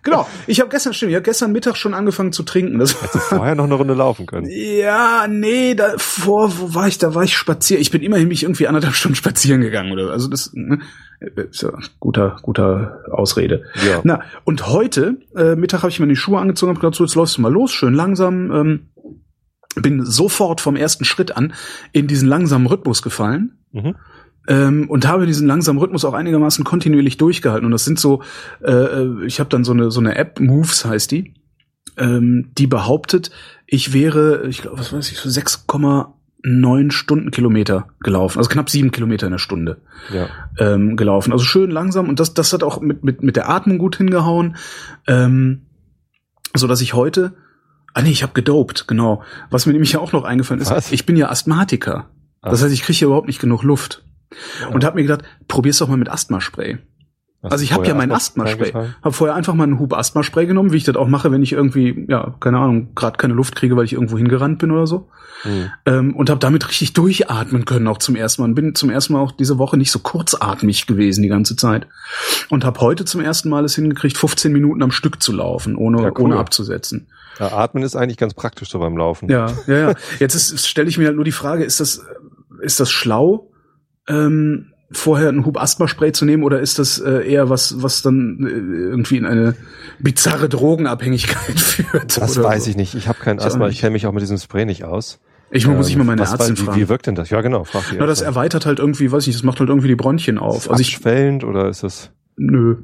[0.04, 2.80] genau, ich habe gestern, stimmt, ich habe gestern Mittag schon angefangen zu trinken.
[2.80, 4.48] Das Hättest du vorher noch eine Runde laufen können.
[4.50, 7.82] Ja, nee, davor, wo war ich, da war ich spazieren.
[7.82, 10.80] Ich bin immerhin mich irgendwie anderthalb Stunden spazieren gegangen oder also das ne,
[11.20, 13.64] ist ja guter, guter Ausrede.
[13.88, 14.02] Ja.
[14.04, 17.16] Na, und heute äh, Mittag habe ich mir die Schuhe angezogen und gedacht, so, jetzt
[17.16, 18.52] läufst du mal los, schön langsam.
[18.52, 18.88] Ähm,
[19.76, 21.54] bin sofort vom ersten Schritt an
[21.94, 23.60] in diesen langsamen Rhythmus gefallen.
[23.72, 23.96] Mhm
[24.52, 27.66] ähm, und habe diesen langsamen Rhythmus auch einigermaßen kontinuierlich durchgehalten.
[27.66, 28.22] Und das sind so,
[28.62, 31.34] äh, äh ich habe dann so eine so eine App, Moves heißt die,
[31.98, 33.32] ähm, die behauptet,
[33.66, 39.28] ich wäre, ich glaube, was weiß ich, so 6,9 Stundenkilometer gelaufen, also knapp sieben Kilometer
[39.28, 39.78] in der Stunde
[40.14, 40.28] ja.
[40.60, 41.32] ähm, gelaufen.
[41.32, 44.58] Also schön langsam und das, das hat auch mit, mit, mit der Atmung gut hingehauen,
[45.08, 45.62] ähm,
[46.54, 47.36] so dass ich heute,
[47.94, 49.24] ah nee, ich habe gedopt, genau.
[49.50, 50.92] Was mir nämlich auch noch eingefallen ist, was?
[50.92, 52.10] ich bin ja Asthmatiker.
[52.42, 52.50] Ach.
[52.50, 54.04] Das heißt, ich kriege ja überhaupt nicht genug Luft.
[54.62, 54.68] Ja.
[54.70, 56.80] Und habe mir gedacht, probier's doch mal mit Asthmaspray.
[57.44, 58.72] Hast also ich habe ja mein Asthma-Spray.
[58.72, 61.54] Habe vorher einfach mal einen Hub Asthma-Spray genommen, wie ich das auch mache, wenn ich
[61.54, 65.10] irgendwie, ja, keine Ahnung, gerade keine Luft kriege, weil ich irgendwo hingerannt bin oder so.
[65.44, 65.72] Mhm.
[65.88, 68.50] Ähm, und habe damit richtig durchatmen können, auch zum ersten Mal.
[68.50, 71.88] Und bin zum ersten Mal auch diese Woche nicht so kurzatmig gewesen die ganze Zeit.
[72.50, 76.04] Und habe heute zum ersten Mal es hingekriegt, 15 Minuten am Stück zu laufen, ohne,
[76.04, 76.26] ja, cool.
[76.26, 77.08] ohne abzusetzen.
[77.40, 79.32] Ja, atmen ist eigentlich ganz praktisch so beim Laufen.
[79.32, 79.94] Ja, ja, ja.
[80.20, 82.06] Jetzt stelle ich mir halt nur die Frage, ist das,
[82.62, 83.51] ist das schlau?
[84.08, 88.50] Ähm, vorher ein Hub-Asthma-Spray zu nehmen oder ist das äh, eher was, was dann äh,
[88.50, 89.56] irgendwie in eine
[90.00, 92.18] bizarre Drogenabhängigkeit führt?
[92.18, 92.70] Das weiß so?
[92.70, 92.96] ich nicht.
[92.96, 93.70] Ich habe kein Asthma.
[93.70, 95.20] Ich kenne mich auch mit diesem Spray nicht aus.
[95.52, 96.80] Ich ähm, muss ich mal meine was, Ärztin wie, fragen.
[96.80, 97.30] Wie wirkt denn das?
[97.30, 97.64] Ja, genau.
[97.64, 100.66] Frag Na, das erweitert halt irgendwie, weiß ich, das macht halt irgendwie die Bronchien auf.
[100.66, 102.12] Ist also schwellend oder ist das?
[102.38, 102.78] Nö.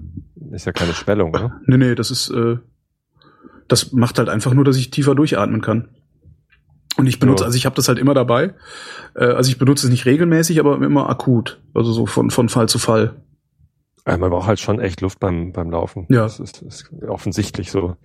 [0.51, 1.53] Ist ja keine Schwellung, ne?
[1.65, 2.57] Nee, nee, das ist, äh,
[3.67, 5.89] das macht halt einfach nur, dass ich tiefer durchatmen kann.
[6.97, 7.45] Und ich benutze, ja.
[7.45, 8.53] also ich habe das halt immer dabei.
[9.15, 11.61] Äh, also ich benutze es nicht regelmäßig, aber immer akut.
[11.73, 13.15] Also so von, von Fall zu Fall.
[14.07, 16.05] Ja, man braucht halt schon echt Luft beim, beim Laufen.
[16.09, 16.23] Ja.
[16.23, 17.97] Das ist, ist offensichtlich so.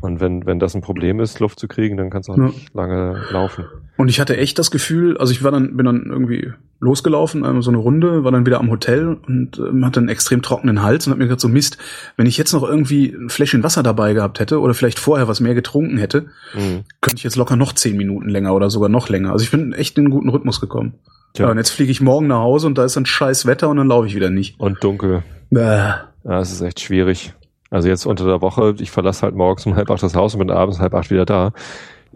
[0.00, 2.44] Und wenn, wenn das ein Problem ist, Luft zu kriegen, dann kannst du auch ja.
[2.44, 3.64] nicht lange laufen.
[3.96, 7.62] Und ich hatte echt das Gefühl, also ich war dann, bin dann irgendwie losgelaufen, einmal
[7.62, 11.06] so eine Runde, war dann wieder am Hotel und äh, hatte einen extrem trockenen Hals
[11.06, 11.78] und hab mir gedacht, so Mist,
[12.16, 15.40] wenn ich jetzt noch irgendwie ein Fläschchen Wasser dabei gehabt hätte oder vielleicht vorher was
[15.40, 16.84] mehr getrunken hätte, mhm.
[17.00, 19.32] könnte ich jetzt locker noch zehn Minuten länger oder sogar noch länger.
[19.32, 20.94] Also ich bin echt in einen guten Rhythmus gekommen.
[21.36, 23.76] Ja, und jetzt fliege ich morgen nach Hause und da ist dann scheiß Wetter und
[23.76, 24.58] dann laufe ich wieder nicht.
[24.60, 25.24] Und dunkel.
[25.50, 25.94] Bäh.
[26.24, 27.34] Ja, es ist echt schwierig.
[27.74, 30.38] Also jetzt unter der Woche, ich verlasse halt morgens um halb acht das Haus und
[30.38, 31.50] bin abends halb acht wieder da.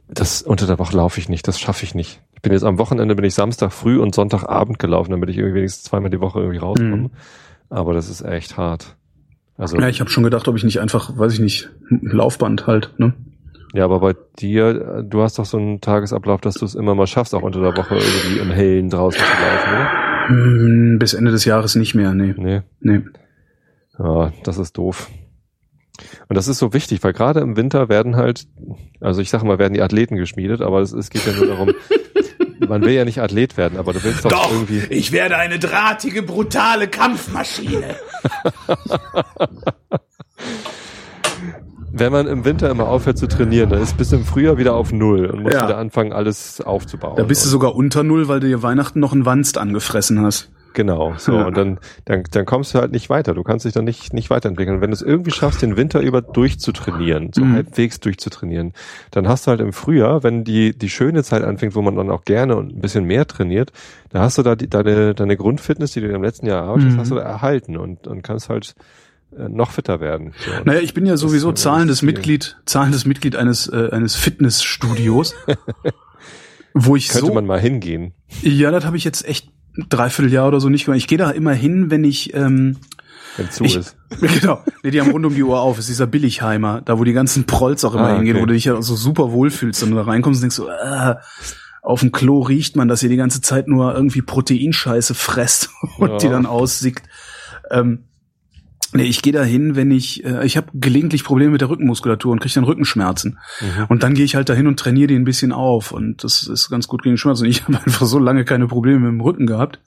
[0.06, 2.22] Das unter der Woche laufe ich nicht, das schaffe ich nicht.
[2.34, 5.56] Ich bin jetzt am Wochenende bin ich Samstag früh und Sonntagabend gelaufen, damit ich irgendwie
[5.56, 6.96] wenigstens zweimal die Woche irgendwie rauskomme.
[6.96, 7.10] Mhm.
[7.70, 8.94] Aber das ist echt hart.
[9.56, 12.92] Also ja, ich habe schon gedacht, ob ich nicht einfach, weiß ich nicht, Laufband halt,
[12.98, 13.14] ne?
[13.74, 17.08] Ja, aber bei dir, du hast doch so einen Tagesablauf, dass du es immer mal
[17.08, 20.28] schaffst, auch unter der Woche irgendwie im Hellen draußen zu laufen, oder?
[20.28, 22.32] Hm, bis Ende des Jahres nicht mehr, nee.
[22.36, 22.62] Nee.
[22.78, 23.00] Nee.
[23.98, 25.10] Ja, das ist doof.
[26.28, 28.46] Und das ist so wichtig, weil gerade im Winter werden halt,
[29.00, 31.72] also ich sage mal, werden die Athleten geschmiedet, aber es, es geht ja nur darum,
[32.68, 34.82] man will ja nicht Athlet werden, aber du willst doch, doch irgendwie.
[34.90, 37.96] Ich werde eine drahtige, brutale Kampfmaschine.
[41.90, 44.92] Wenn man im Winter immer aufhört zu trainieren, dann ist bis im Frühjahr wieder auf
[44.92, 45.64] Null und muss ja.
[45.64, 47.16] wieder anfangen, alles aufzubauen.
[47.16, 50.52] Da bist du sogar unter Null, weil du dir Weihnachten noch einen Wanst angefressen hast.
[50.78, 51.36] Genau, so.
[51.36, 53.34] Und dann, dann, dann kommst du halt nicht weiter.
[53.34, 54.76] Du kannst dich dann nicht, nicht weiterentwickeln.
[54.76, 57.54] Und wenn du es irgendwie schaffst, den Winter über durchzutrainieren, so mhm.
[57.54, 58.74] halbwegs durchzutrainieren,
[59.10, 62.10] dann hast du halt im Frühjahr, wenn die, die schöne Zeit anfängt, wo man dann
[62.10, 63.72] auch gerne und ein bisschen mehr trainiert,
[64.10, 66.98] da hast du da die, deine, deine Grundfitness, die du im letzten Jahr erarbeitet mhm.
[67.00, 68.76] hast, du da erhalten und, und kannst halt
[69.36, 70.32] äh, noch fitter werden.
[70.38, 75.34] So, naja, ich bin ja sowieso zahlendes Mitglied, zahlendes Mitglied eines, äh, eines Fitnessstudios.
[76.72, 78.12] wo ich Könnte so, man mal hingehen.
[78.42, 80.98] Ja, das habe ich jetzt echt Dreivierteljahr oder so nicht gemacht.
[80.98, 82.76] Ich gehe da immer hin, wenn ich ähm,
[83.36, 83.96] wenn zu ich, ist.
[84.20, 84.62] Genau.
[84.82, 85.78] Nee, die haben rund um die Uhr auf.
[85.78, 88.42] Ist dieser Billigheimer, da wo die ganzen Prolls auch immer ah, hingehen, okay.
[88.42, 91.14] wo du dich ja so super wohlfühlst und du da reinkommst und denkst so, äh,
[91.82, 96.10] auf dem Klo riecht man, dass ihr die ganze Zeit nur irgendwie Proteinscheiße fresst und
[96.10, 96.16] ja.
[96.18, 97.08] die dann aussickt.
[97.70, 98.04] Ähm,
[98.92, 102.32] Nee, ich gehe da hin, wenn ich, äh, ich habe gelegentlich Probleme mit der Rückenmuskulatur
[102.32, 103.38] und kriege dann Rückenschmerzen.
[103.60, 103.84] Mhm.
[103.88, 105.92] Und dann gehe ich halt dahin und trainiere die ein bisschen auf.
[105.92, 107.44] Und das ist ganz gut gegen Schmerzen.
[107.44, 109.80] Und ich habe einfach so lange keine Probleme mit dem Rücken gehabt,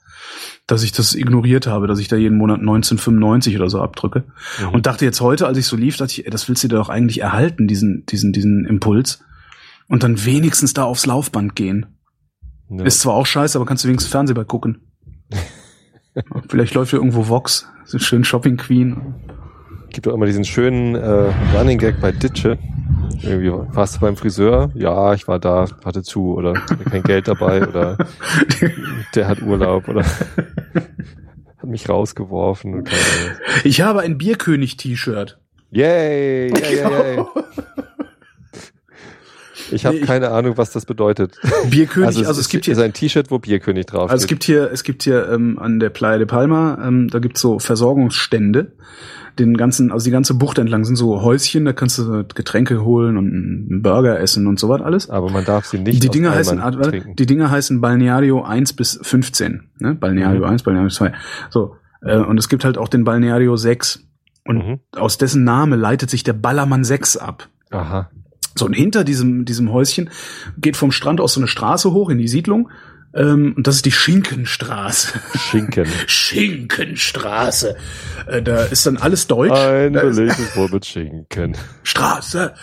[0.67, 4.25] dass ich das ignoriert habe, dass ich da jeden Monat 1995 oder so abdrücke.
[4.59, 4.69] Mhm.
[4.69, 6.75] Und dachte jetzt heute, als ich so lief, dachte ich, ey, das willst du dir
[6.75, 9.23] doch eigentlich erhalten, diesen, diesen, diesen Impuls.
[9.87, 11.97] Und dann wenigstens da aufs Laufband gehen.
[12.69, 12.85] Ja.
[12.85, 14.81] Ist zwar auch scheiße, aber kannst du wenigstens Fernsehball gucken.
[16.49, 19.15] Vielleicht läuft hier irgendwo Vox, so schön Shopping Queen.
[19.89, 22.57] Gibt doch immer diesen schönen äh, Running Gag bei Ditsche.
[23.21, 24.71] Irgendwie, warst du beim Friseur?
[24.73, 26.53] Ja, ich war da, hatte zu oder
[26.89, 27.97] kein Geld dabei oder
[29.15, 32.85] der hat Urlaub oder hat mich rausgeworfen.
[33.63, 35.37] Ich habe ein Bierkönig-T-Shirt.
[35.71, 36.49] Yay!
[36.49, 37.25] Yay, yay, yay.
[39.71, 41.39] Ich habe nee, keine Ahnung, was das bedeutet.
[41.69, 44.43] Bierkönig, also es, also es gibt hier ein T-Shirt, wo Bierkönig drauf Also es gibt
[44.43, 48.73] hier, es gibt hier ähm, an der Playa de Palma, ähm, da gibt's so Versorgungsstände.
[49.39, 53.17] den ganzen, also die ganze Bucht entlang sind so Häuschen, da kannst du Getränke holen
[53.17, 55.09] und einen Burger essen und so was alles.
[55.09, 57.15] Aber man darf sie nicht Die Dinge heißen, trinken.
[57.15, 59.95] die Dinge heißen Balneario 1 bis 15, ne?
[59.95, 60.51] Balneario mhm.
[60.51, 61.13] 1, Balneario 2.
[61.49, 61.75] So.
[62.01, 64.05] Äh, und es gibt halt auch den Balneario 6.
[64.45, 64.79] Und mhm.
[64.95, 67.47] aus dessen Name leitet sich der Ballermann 6 ab.
[67.69, 68.09] Aha.
[68.55, 70.09] So, und hinter diesem, diesem Häuschen
[70.57, 72.69] geht vom Strand aus so eine Straße hoch in die Siedlung.
[73.13, 75.19] Ähm, und das ist die Schinkenstraße.
[75.37, 75.85] Schinken.
[76.07, 77.75] Schinkenstraße.
[78.27, 79.51] Äh, da ist dann alles deutsch.
[79.51, 81.57] Ein belegtes Wort mit Schinken.
[81.83, 82.53] Straße.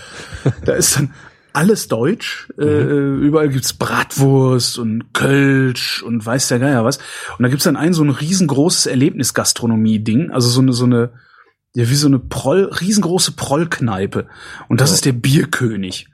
[0.65, 1.13] Da ist dann
[1.53, 2.49] alles deutsch.
[2.59, 3.23] Äh, mhm.
[3.23, 6.99] Äh, überall gibt's Bratwurst und Kölsch und weiß der Geier was.
[7.37, 10.31] Und da gibt's dann ein so ein riesengroßes Erlebnisgastronomie-Ding.
[10.31, 11.11] Also so eine, so eine,
[11.79, 14.27] ja, wie so eine Proll, riesengroße Prollkneipe.
[14.67, 14.95] Und das ja.
[14.97, 16.09] ist der Bierkönig.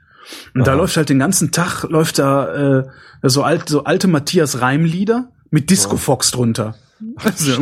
[0.53, 0.65] Und Aha.
[0.65, 2.83] da läuft halt den ganzen Tag, läuft da äh,
[3.23, 6.75] so, alt, so alte Matthias Reim-Lieder mit Disco Fox drunter.
[7.15, 7.53] Also,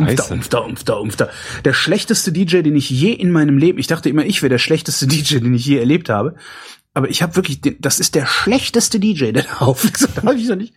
[1.00, 1.30] umfter.
[1.64, 4.58] Der schlechteste DJ, den ich je in meinem Leben, ich dachte immer, ich wäre der
[4.58, 6.34] schlechteste DJ, den ich je erlebt habe.
[6.92, 10.06] Aber ich habe wirklich, das ist der schlechteste DJ, der da auflegt.
[10.14, 10.74] Da hab ich noch nicht.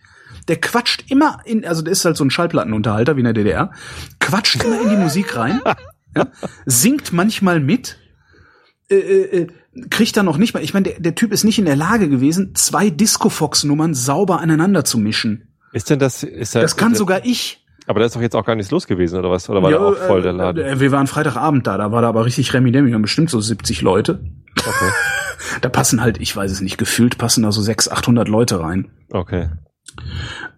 [0.48, 3.70] Der quatscht immer in, also der ist halt so ein Schallplattenunterhalter wie in der DDR,
[4.18, 5.60] quatscht immer in die Musik rein
[6.18, 7.98] ja, singt manchmal mit,
[8.90, 9.46] äh, äh, äh,
[9.90, 12.08] kriegt dann noch nicht mal, ich meine, der, der Typ ist nicht in der Lage
[12.08, 15.48] gewesen, zwei Disco-Fox-Nummern sauber aneinander zu mischen.
[15.72, 17.64] Ist denn das, ist das, das kann das, sogar ich.
[17.86, 19.48] Aber da ist doch jetzt auch gar nichts los gewesen, oder was?
[19.48, 20.64] Oder war ja, da auch voll der Laden?
[20.64, 23.40] Äh, wir waren Freitagabend da, da war da aber richtig Remi Demi, haben bestimmt so
[23.40, 24.20] 70 Leute.
[24.56, 24.92] Okay.
[25.60, 28.90] da passen halt, ich weiß es nicht, gefühlt passen da so 600, 800 Leute rein.
[29.10, 29.50] Okay.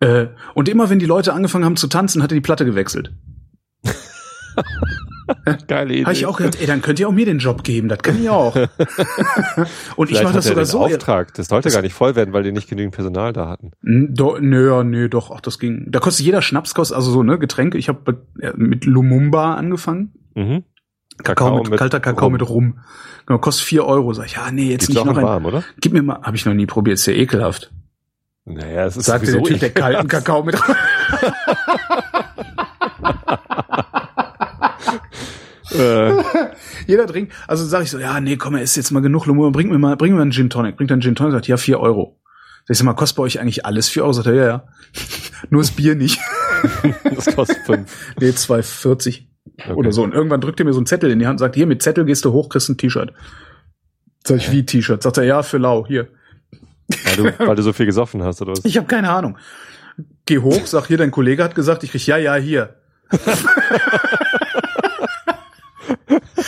[0.01, 3.13] Äh, und immer wenn die Leute angefangen haben zu tanzen, hat er die Platte gewechselt.
[5.69, 6.05] Geile Idee.
[6.05, 8.21] Habe ich auch gedacht, ey, dann könnt ihr auch mir den Job geben, das kann
[8.21, 8.55] ich auch.
[9.97, 10.81] und ich mache das sogar so.
[10.81, 11.35] Auftrag.
[11.35, 13.73] Das sollte gar nicht voll werden, weil die nicht genügend Personal da hatten.
[13.83, 15.87] Do, nö, nö, doch, ach, das ging.
[15.89, 17.79] Da kostet jeder Schnaps, kostet, also so, ne, Getränke.
[17.79, 18.19] Ich habe
[18.57, 20.13] mit Lumumba angefangen.
[20.35, 20.65] Mhm.
[21.23, 22.33] Kakao, Kakao mit, mit, kalter Kakao Rum.
[22.33, 22.79] mit Rum.
[23.27, 24.13] Genau, kostet vier Euro.
[24.13, 25.25] Sag ich, ja, nee, jetzt Gibt's nicht noch ein.
[25.25, 25.63] warm, oder?
[25.81, 27.73] Gib mir mal, habe ich noch nie probiert, ist ja ekelhaft.
[28.47, 30.75] Naja, es ist Sagte der Typ, der kalten Kakao mit Rum.
[35.73, 36.23] Äh.
[36.87, 39.51] Jeder trinkt, also sag ich so, ja, nee, komm, er ist jetzt mal genug Lumumba,
[39.51, 40.77] bring mir mal, bring mir einen Gin Tonic.
[40.77, 42.19] Bringt dann Gin Tonic, sagt, ja, vier Euro.
[42.65, 44.13] Sag ich sag mal, kostet bei euch eigentlich alles vier Euro?
[44.13, 44.69] Sagt er, ja, ja.
[45.51, 46.19] Nur das Bier nicht.
[47.15, 48.15] das kostet fünf.
[48.21, 49.23] Nee, 2,40.
[49.59, 49.73] Okay.
[49.73, 50.03] Oder so.
[50.03, 51.83] Und irgendwann drückt er mir so einen Zettel in die Hand und sagt, hier, mit
[51.83, 53.13] Zettel gehst du hoch, kriegst ein T-Shirt.
[54.25, 55.03] Sag ich, wie T-Shirt?
[55.03, 56.09] Sagt er, ja, für lau, hier.
[57.05, 58.65] Weil du, weil du so viel gesoffen hast, oder was?
[58.65, 59.39] Ich habe keine Ahnung.
[60.27, 62.77] Geh hoch, sag hier, dein Kollege hat gesagt, ich krieg, ja, ja, hier.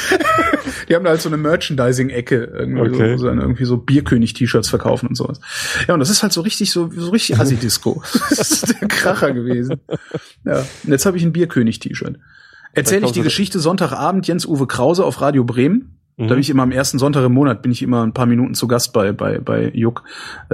[0.89, 3.17] Die haben da halt so eine Merchandising-Ecke, irgendwie, okay.
[3.17, 5.41] so, wo sie irgendwie so Bierkönig-T-Shirts verkaufen und sowas.
[5.87, 8.03] Ja, und das ist halt so richtig, so, so richtig Assi-Disco.
[8.31, 9.81] das ist der Kracher gewesen.
[10.45, 12.19] Ja, und jetzt habe ich ein Bierkönig-T-Shirt.
[12.75, 15.99] Erzähle ich die Geschichte Sonntagabend Jens-Uwe Krause auf Radio Bremen.
[16.17, 16.29] Mhm.
[16.29, 18.55] Da bin ich immer am ersten Sonntag im Monat, bin ich immer ein paar Minuten
[18.55, 20.05] zu Gast bei, bei, bei Juck.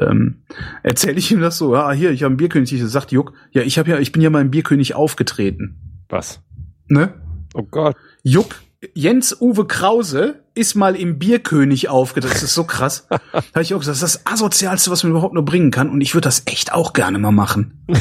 [0.00, 0.42] Ähm,
[0.82, 3.62] Erzähle ich ihm das so, ja, hier, ich habe ein Bierkönig, t sagt Juck, ja,
[3.62, 6.02] ich habe ja, ich bin ja mal im Bierkönig aufgetreten.
[6.08, 6.40] Was?
[6.88, 7.14] Ne?
[7.54, 7.96] Oh Gott.
[8.22, 8.56] Juck
[8.94, 12.34] Jens-Uwe Krause ist mal im Bierkönig aufgetreten.
[12.34, 13.06] Das ist so krass.
[13.10, 15.90] da habe ich auch gesagt, das ist das Asozialste, was man überhaupt nur bringen kann.
[15.90, 17.84] Und ich würde das echt auch gerne mal machen.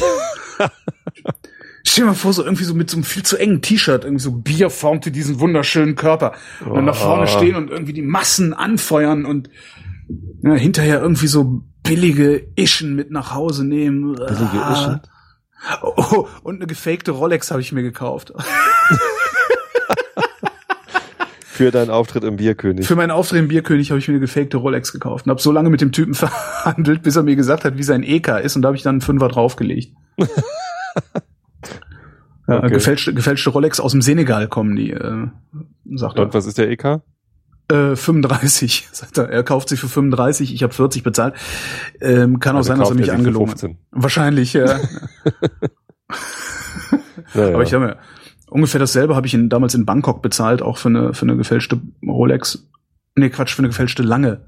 [1.84, 4.22] Stell dir mal vor, so irgendwie so mit so einem viel zu engen T-Shirt, irgendwie
[4.22, 6.34] so Bier formte diesen wunderschönen Körper.
[6.60, 6.86] Und dann oh.
[6.86, 9.50] da vorne stehen und irgendwie die Massen anfeuern und
[10.42, 14.14] ja, hinterher irgendwie so billige Ischen mit nach Hause nehmen.
[14.14, 14.72] Billige ah.
[14.72, 15.00] Ischen?
[15.82, 18.32] Oh, und eine gefakte Rolex habe ich mir gekauft.
[21.58, 22.86] Für deinen Auftritt im Bierkönig.
[22.86, 25.50] Für meinen Auftritt im Bierkönig habe ich mir eine gefakte Rolex gekauft und habe so
[25.50, 28.62] lange mit dem Typen verhandelt, bis er mir gesagt hat, wie sein EK ist und
[28.62, 29.92] da habe ich dann einen Fünfer draufgelegt.
[32.46, 32.68] ja, okay.
[32.68, 35.26] gefälschte, gefälschte Rolex aus dem Senegal kommen die, äh,
[35.96, 36.26] sagt er.
[36.26, 37.00] Und was ist der EK?
[37.72, 39.28] Äh, 35, sagt er.
[39.28, 41.34] Er kauft sich für 35, ich habe 40 bezahlt.
[42.00, 43.68] Ähm, kann auch also sein, dass er mich angelogen hat.
[43.90, 44.64] Wahrscheinlich, ja.
[44.64, 44.78] ja,
[47.34, 47.48] ja.
[47.48, 47.96] Aber ich habe mir,
[48.50, 51.80] ungefähr dasselbe habe ich in, damals in Bangkok bezahlt, auch für eine, für eine gefälschte
[52.06, 52.68] Rolex.
[53.14, 54.46] Nee, Quatsch, für eine gefälschte Lange.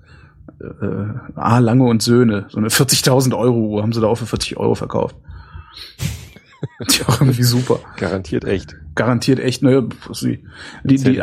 [0.60, 2.46] Äh, ah, Lange und Söhne.
[2.48, 5.16] So eine 40.000 Euro Uhr haben sie da auch für 40 Euro verkauft.
[6.90, 7.80] die auch irgendwie super.
[7.96, 8.76] Garantiert echt.
[8.94, 9.88] Garantiert echt, ne?
[10.22, 10.42] Die,
[10.84, 10.96] die.
[10.98, 11.22] Die,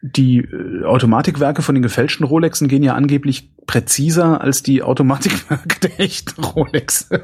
[0.00, 6.00] die äh, Automatikwerke von den gefälschten Rolexen gehen ja angeblich präziser als die Automatikwerke der
[6.00, 7.10] echten Rolex.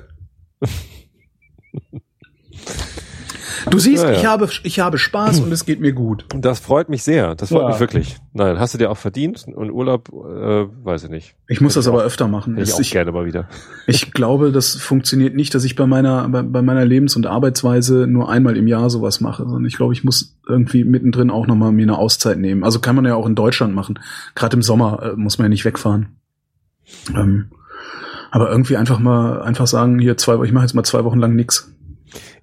[3.71, 4.19] Du siehst, ja, ja.
[4.19, 6.27] ich habe ich habe Spaß und es geht mir gut.
[6.37, 7.35] Das freut mich sehr.
[7.35, 7.69] Das freut ja.
[7.69, 8.17] mich wirklich.
[8.33, 11.35] Nein, hast du dir auch verdient und Urlaub, äh, weiß ich nicht.
[11.49, 12.59] Ich muss das aber auch, öfter machen.
[12.59, 13.49] Ich, ich auch gerne mal wieder.
[13.87, 18.07] Ich glaube, das funktioniert nicht, dass ich bei meiner bei, bei meiner Lebens- und Arbeitsweise
[18.07, 21.57] nur einmal im Jahr sowas mache, sondern ich glaube, ich muss irgendwie mittendrin auch noch
[21.57, 22.65] mal mir eine Auszeit nehmen.
[22.65, 23.99] Also kann man ja auch in Deutschland machen.
[24.35, 26.17] Gerade im Sommer äh, muss man ja nicht wegfahren.
[27.15, 27.51] Ähm,
[28.31, 31.37] aber irgendwie einfach mal einfach sagen, hier zwei, ich mache jetzt mal zwei Wochen lang
[31.37, 31.73] nix.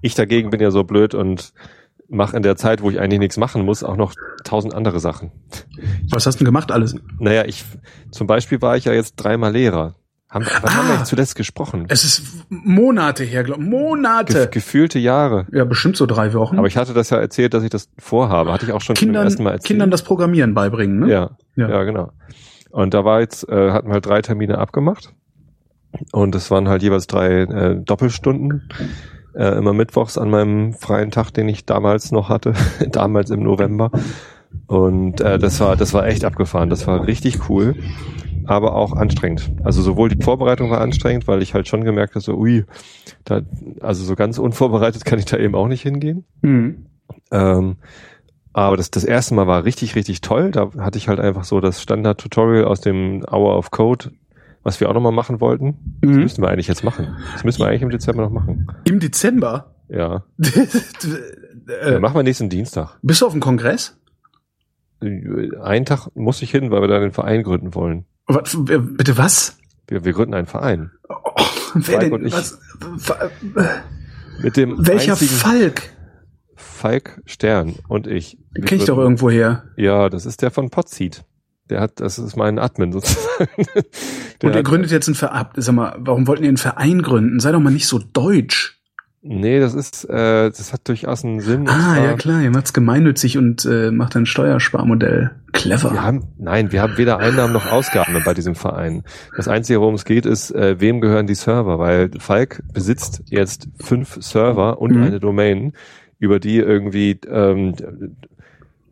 [0.01, 1.53] Ich dagegen bin ja so blöd und
[2.07, 4.13] mache in der Zeit, wo ich eigentlich nichts machen muss, auch noch
[4.43, 5.31] tausend andere Sachen.
[6.09, 6.95] Was hast du denn gemacht alles?
[7.19, 7.63] Naja, ich
[8.11, 9.95] zum Beispiel war ich ja jetzt dreimal Lehrer.
[10.29, 11.03] Haben, wann ah, haben wir ah.
[11.03, 11.85] zuletzt gesprochen?
[11.89, 14.33] Es ist Monate her, glaube Monate.
[14.33, 15.45] Ge gefühlte Jahre.
[15.51, 16.57] Ja, bestimmt so drei Wochen.
[16.57, 18.53] Aber ich hatte das ja erzählt, dass ich das vorhabe.
[18.53, 19.67] Hatte ich auch schon Kindern, ersten Mal erzählt.
[19.67, 21.11] Kindern das Programmieren beibringen, ne?
[21.11, 22.11] Ja, ja, ja, genau.
[22.69, 25.13] Und da war jetzt, äh, hatten wir halt drei Termine abgemacht.
[26.13, 28.69] Und es waren halt jeweils drei äh, Doppelstunden.
[29.33, 32.53] Äh, immer mittwochs an meinem freien Tag, den ich damals noch hatte,
[32.91, 33.91] damals im November.
[34.67, 36.69] Und äh, das war, das war echt abgefahren.
[36.69, 37.75] Das war richtig cool,
[38.45, 39.51] aber auch anstrengend.
[39.63, 42.65] Also sowohl die Vorbereitung war anstrengend, weil ich halt schon gemerkt habe, so, ui,
[43.23, 43.41] da,
[43.79, 46.25] also so ganz unvorbereitet kann ich da eben auch nicht hingehen.
[46.41, 46.85] Mhm.
[47.31, 47.77] Ähm,
[48.53, 50.51] aber das, das erste Mal war richtig, richtig toll.
[50.51, 54.11] Da hatte ich halt einfach so das Standard-Tutorial aus dem Hour of Code
[54.63, 55.77] was wir auch nochmal machen wollten.
[56.01, 56.17] Das mhm.
[56.17, 57.15] müssen wir eigentlich jetzt machen.
[57.33, 58.67] Das müssen wir eigentlich im Dezember noch machen.
[58.85, 59.75] Im Dezember?
[59.89, 60.23] Ja.
[61.85, 62.97] ja machen wir nächsten Dienstag.
[63.01, 63.97] Bist du auf dem Kongress?
[65.01, 68.05] Einen Tag muss ich hin, weil wir da den Verein gründen wollen.
[68.27, 69.57] Was, bitte was?
[69.87, 70.91] Wir, wir gründen einen Verein.
[71.09, 71.15] Oh,
[71.73, 72.13] wer denn?
[72.13, 72.59] Und ich, was,
[74.41, 75.93] mit dem Welcher Falk?
[76.55, 78.37] Falk Stern und ich.
[78.55, 79.65] Den kenn ich doch irgendwo her.
[79.75, 81.23] Ja, das ist der von Potseed.
[81.71, 83.49] Der hat, das ist mein Admin sozusagen.
[84.41, 85.45] Der und er gründet jetzt einen Verein.
[85.55, 87.39] Sag mal, warum wollten ihr einen Verein gründen?
[87.39, 88.81] Sei doch mal nicht so deutsch.
[89.23, 91.69] Nee, das ist, äh, das hat durchaus einen Sinn.
[91.69, 95.31] Ah, ja klar, ihr macht's gemeinnützig und äh, macht ein Steuersparmodell.
[95.53, 95.93] Clever.
[95.93, 99.03] Wir haben, nein, wir haben weder Einnahmen noch Ausgaben bei diesem Verein.
[99.37, 101.77] Das Einzige, worum es geht, ist, äh, wem gehören die Server?
[101.77, 105.03] Weil Falk besitzt jetzt fünf Server und mhm.
[105.03, 105.73] eine Domain,
[106.17, 107.75] über die irgendwie, ähm,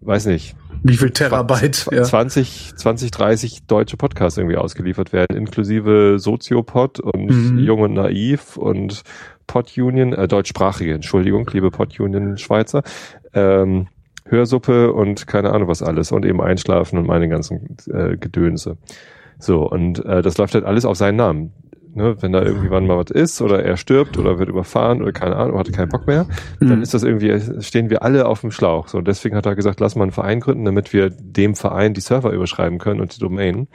[0.01, 1.75] weiß nicht, wie viel Terabyte?
[1.75, 2.75] 20, ja.
[2.75, 7.59] 20, 30 deutsche Podcasts irgendwie ausgeliefert werden, inklusive Soziopod und mhm.
[7.59, 9.03] Jung und Naiv und
[9.47, 12.83] Podunion, äh, deutschsprachige, Entschuldigung, liebe Podunion Schweizer,
[13.33, 13.87] ähm,
[14.25, 18.77] Hörsuppe und keine Ahnung was alles und eben Einschlafen und meine ganzen äh, Gedönse.
[19.39, 21.53] So, und äh, das läuft halt alles auf seinen Namen
[21.93, 25.35] ne, wenn da irgendwann mal was ist oder er stirbt oder wird überfahren oder keine
[25.35, 26.25] Ahnung, hatte keinen Bock mehr,
[26.59, 26.69] mhm.
[26.69, 28.87] dann ist das irgendwie, stehen wir alle auf dem Schlauch.
[28.87, 32.01] So, deswegen hat er gesagt, lass mal einen Verein gründen, damit wir dem Verein die
[32.01, 33.67] Server überschreiben können und die Domain.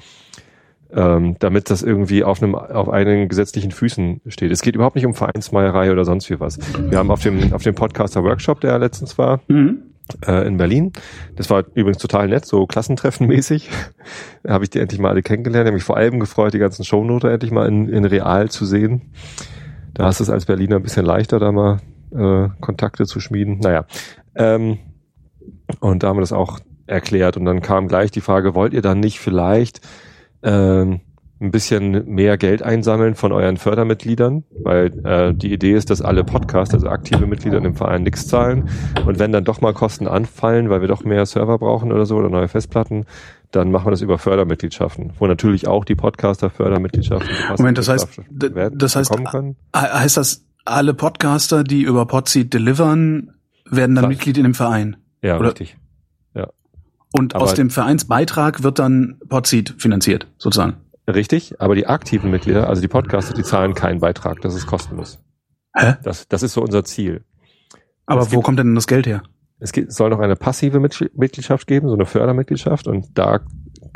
[0.92, 4.52] Ähm, damit das irgendwie auf einem auf einen gesetzlichen Füßen steht.
[4.52, 6.58] Es geht überhaupt nicht um Vereinsmeierei oder sonst wie was.
[6.88, 9.93] Wir haben auf dem auf dem Podcaster Workshop, der letztens war, mhm
[10.26, 10.92] äh, in Berlin.
[11.36, 13.70] Das war übrigens total nett, so klassentreffenmäßig.
[14.42, 15.64] da habe ich die endlich mal alle kennengelernt.
[15.64, 18.66] Ich habe mich vor allem gefreut, die ganzen Shownote endlich mal in, in real zu
[18.66, 19.12] sehen.
[19.94, 21.80] Da du es als Berliner ein bisschen leichter, da mal
[22.12, 23.58] äh, Kontakte zu schmieden.
[23.60, 23.86] Naja.
[24.34, 24.78] Ähm,
[25.80, 27.36] und da haben wir das auch erklärt.
[27.36, 29.80] Und dann kam gleich die Frage, wollt ihr dann nicht vielleicht
[30.42, 31.00] ähm,
[31.40, 36.24] ein bisschen mehr Geld einsammeln von euren Fördermitgliedern, weil äh, die Idee ist, dass alle
[36.24, 38.68] Podcasts, also aktive Mitglieder im Verein nichts zahlen
[39.04, 42.16] und wenn dann doch mal Kosten anfallen, weil wir doch mehr Server brauchen oder so
[42.16, 43.04] oder neue Festplatten,
[43.50, 47.30] dann machen wir das über Fördermitgliedschaften, wo natürlich auch die Podcaster Fördermitgliedschaften.
[47.58, 49.12] Moment, das heißt, das heißt,
[49.74, 53.34] heißt das, alle Podcaster, die über Podseed delivern,
[53.68, 54.08] werden dann Klar.
[54.08, 54.96] Mitglied in dem Verein?
[55.22, 55.48] Ja, oder?
[55.48, 55.76] richtig.
[56.34, 56.48] Ja.
[57.12, 60.74] Und Aber aus dem Vereinsbeitrag wird dann Podseed finanziert, sozusagen.
[61.06, 65.18] Richtig, aber die aktiven Mitglieder, also die Podcaster, die zahlen keinen Beitrag, das ist kostenlos.
[65.74, 65.94] Hä?
[66.02, 67.24] Das, das ist so unser Ziel.
[68.06, 69.22] Aber es wo gibt, kommt denn das Geld her?
[69.58, 73.40] Es gibt, soll noch eine passive Mitgliedschaft geben, so eine Fördermitgliedschaft und da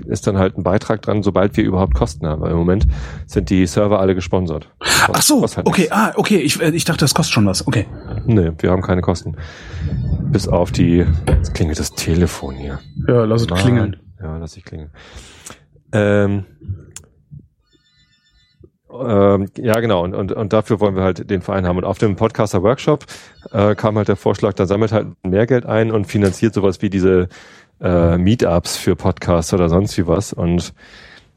[0.06, 2.42] ist dann halt ein Beitrag dran, sobald wir überhaupt Kosten haben.
[2.42, 2.86] Weil im Moment
[3.26, 4.70] sind die Server alle gesponsert.
[4.80, 5.92] Ach so, halt okay, nichts.
[5.92, 7.86] ah, okay, ich, äh, ich dachte, das kostet schon was, okay.
[8.26, 9.36] Nee, wir haben keine Kosten.
[10.30, 12.78] Bis auf die, jetzt klingelt das Telefon hier.
[13.06, 13.96] Ja, lass es klingeln.
[14.20, 14.90] Ja, lass ich klingeln.
[15.92, 16.44] Ähm,
[18.91, 20.03] ähm, ja, genau.
[20.03, 21.76] Und, und, und dafür wollen wir halt den Verein haben.
[21.76, 23.05] Und auf dem Podcaster Workshop
[23.53, 26.91] äh, kam halt der Vorschlag, da sammelt halt mehr Geld ein und finanziert sowas wie
[26.91, 27.28] diese
[27.80, 30.32] äh, Meetups für Podcasts oder sonst wie was.
[30.32, 30.72] Und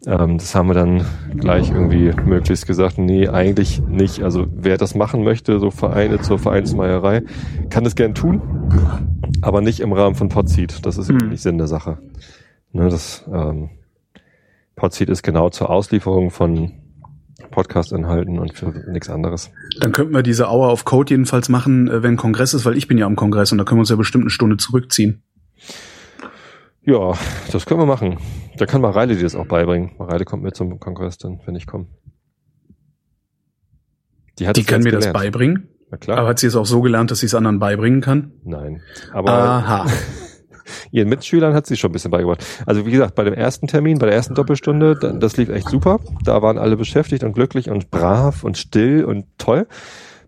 [0.08, 1.06] ähm, das haben wir dann
[1.38, 4.24] gleich irgendwie möglichst gesagt, nee, eigentlich nicht.
[4.24, 7.24] Also wer das machen möchte, so Vereine zur Vereinsmeierei,
[7.70, 8.41] kann das gern tun,
[9.41, 10.86] aber nicht im Rahmen von Podseed.
[10.86, 11.30] Das ist hm.
[11.30, 11.99] nicht Sinn der Sache.
[12.72, 13.70] Ne, das ähm,
[14.76, 16.72] Podseed ist genau zur Auslieferung von
[17.52, 19.52] Podcast-Inhalten und für nichts anderes.
[19.80, 22.88] Dann könnten wir diese Hour of Code jedenfalls machen, äh, wenn Kongress ist, weil ich
[22.88, 25.24] bin ja am Kongress und da können wir uns ja bestimmt eine Stunde zurückziehen.
[26.84, 27.14] Ja,
[27.52, 28.18] das können wir machen.
[28.58, 29.91] Da kann Mareile dir das auch beibringen.
[29.99, 31.88] Mareile kommt mit zum Kongress dann, wenn ich komme.
[34.39, 35.06] Die, hat die kann mir gelernt.
[35.06, 35.70] das beibringen?
[35.91, 36.18] Na klar.
[36.18, 38.32] Aber hat sie es auch so gelernt, dass sie es anderen beibringen kann?
[38.43, 38.82] Nein.
[39.14, 39.86] Aber Aha.
[40.91, 42.45] ihren Mitschülern hat sie schon ein bisschen beigebracht.
[42.66, 45.99] Also wie gesagt, bei dem ersten Termin, bei der ersten Doppelstunde, das lief echt super.
[46.24, 49.68] Da waren alle beschäftigt und glücklich und brav und still und toll.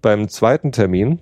[0.01, 1.19] Beim zweiten Termin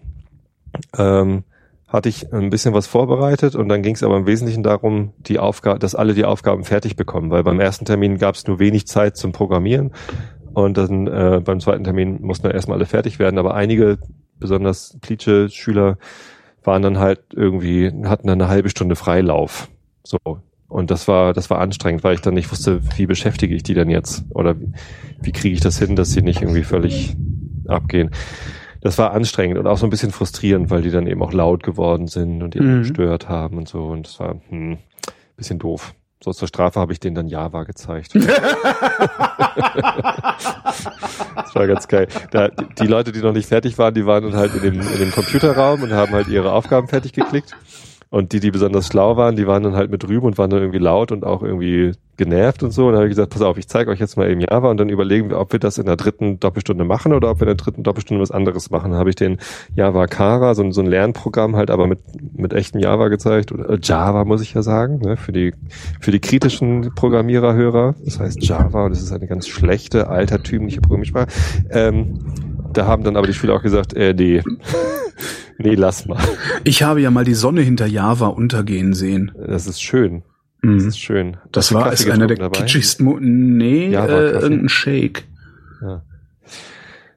[0.97, 1.43] ähm,
[1.88, 5.39] hatte ich ein bisschen was vorbereitet und dann ging es aber im Wesentlichen darum, die
[5.39, 8.88] Aufgabe, dass alle die Aufgaben fertig bekommen, weil beim ersten Termin gab es nur wenig
[8.88, 9.91] Zeit zum Programmieren
[10.53, 13.99] und dann äh, beim zweiten Termin mussten dann erstmal alle fertig werden, aber einige,
[14.39, 15.97] besonders Plitsche Schüler,
[16.64, 19.70] waren dann halt irgendwie, hatten dann eine halbe Stunde Freilauf.
[20.03, 20.18] So.
[20.68, 23.74] Und das war, das war anstrengend, weil ich dann nicht wusste, wie beschäftige ich die
[23.74, 24.24] denn jetzt?
[24.30, 24.72] Oder wie,
[25.22, 27.16] wie kriege ich das hin, dass sie nicht irgendwie völlig
[27.68, 28.12] abgehen?
[28.80, 31.62] Das war anstrengend und auch so ein bisschen frustrierend, weil die dann eben auch laut
[31.64, 32.80] geworden sind und die mhm.
[32.80, 33.84] gestört haben und so.
[33.86, 34.78] Und das war hm,
[35.36, 35.93] bisschen doof.
[36.24, 38.13] So zur Strafe habe ich denen dann Java gezeigt.
[38.15, 38.26] das
[41.55, 42.07] war ganz geil.
[42.30, 44.99] Da, die Leute, die noch nicht fertig waren, die waren dann halt in dem, in
[44.99, 47.55] dem Computerraum und haben halt ihre Aufgaben fertig geklickt.
[48.12, 50.59] Und die, die besonders schlau waren, die waren dann halt mit drüben und waren dann
[50.59, 52.88] irgendwie laut und auch irgendwie genervt und so.
[52.88, 54.76] Und dann habe ich gesagt, pass auf, ich zeige euch jetzt mal eben Java und
[54.78, 57.55] dann überlegen wir, ob wir das in der dritten Doppelstunde machen oder ob wir in
[57.55, 58.91] der dritten Doppelstunde was anderes machen.
[58.91, 59.38] Dann habe ich den
[59.76, 61.99] Java Kara, so, so ein Lernprogramm halt aber mit,
[62.38, 63.53] mit echtem Java gezeigt.
[63.53, 65.53] Oder äh, Java muss ich ja sagen, ne, für die,
[66.01, 67.95] für die kritischen Programmiererhörer.
[68.03, 71.28] Das heißt Java und das ist eine ganz schlechte, altertümliche Programmiersprache.
[71.70, 72.20] Ähm,
[72.74, 74.41] da haben dann aber die Schüler auch gesagt, äh, nee.
[75.57, 76.22] nee, lass mal.
[76.63, 79.32] Ich habe ja mal die Sonne hinter Java untergehen sehen.
[79.36, 80.24] Das ist schön.
[80.61, 80.88] Das mhm.
[80.88, 81.38] ist schön.
[81.51, 82.59] Das, das war ist einer der dabei?
[82.59, 85.28] kitschigsten Nee, äh, irgendein Shake.
[85.82, 86.03] Ja.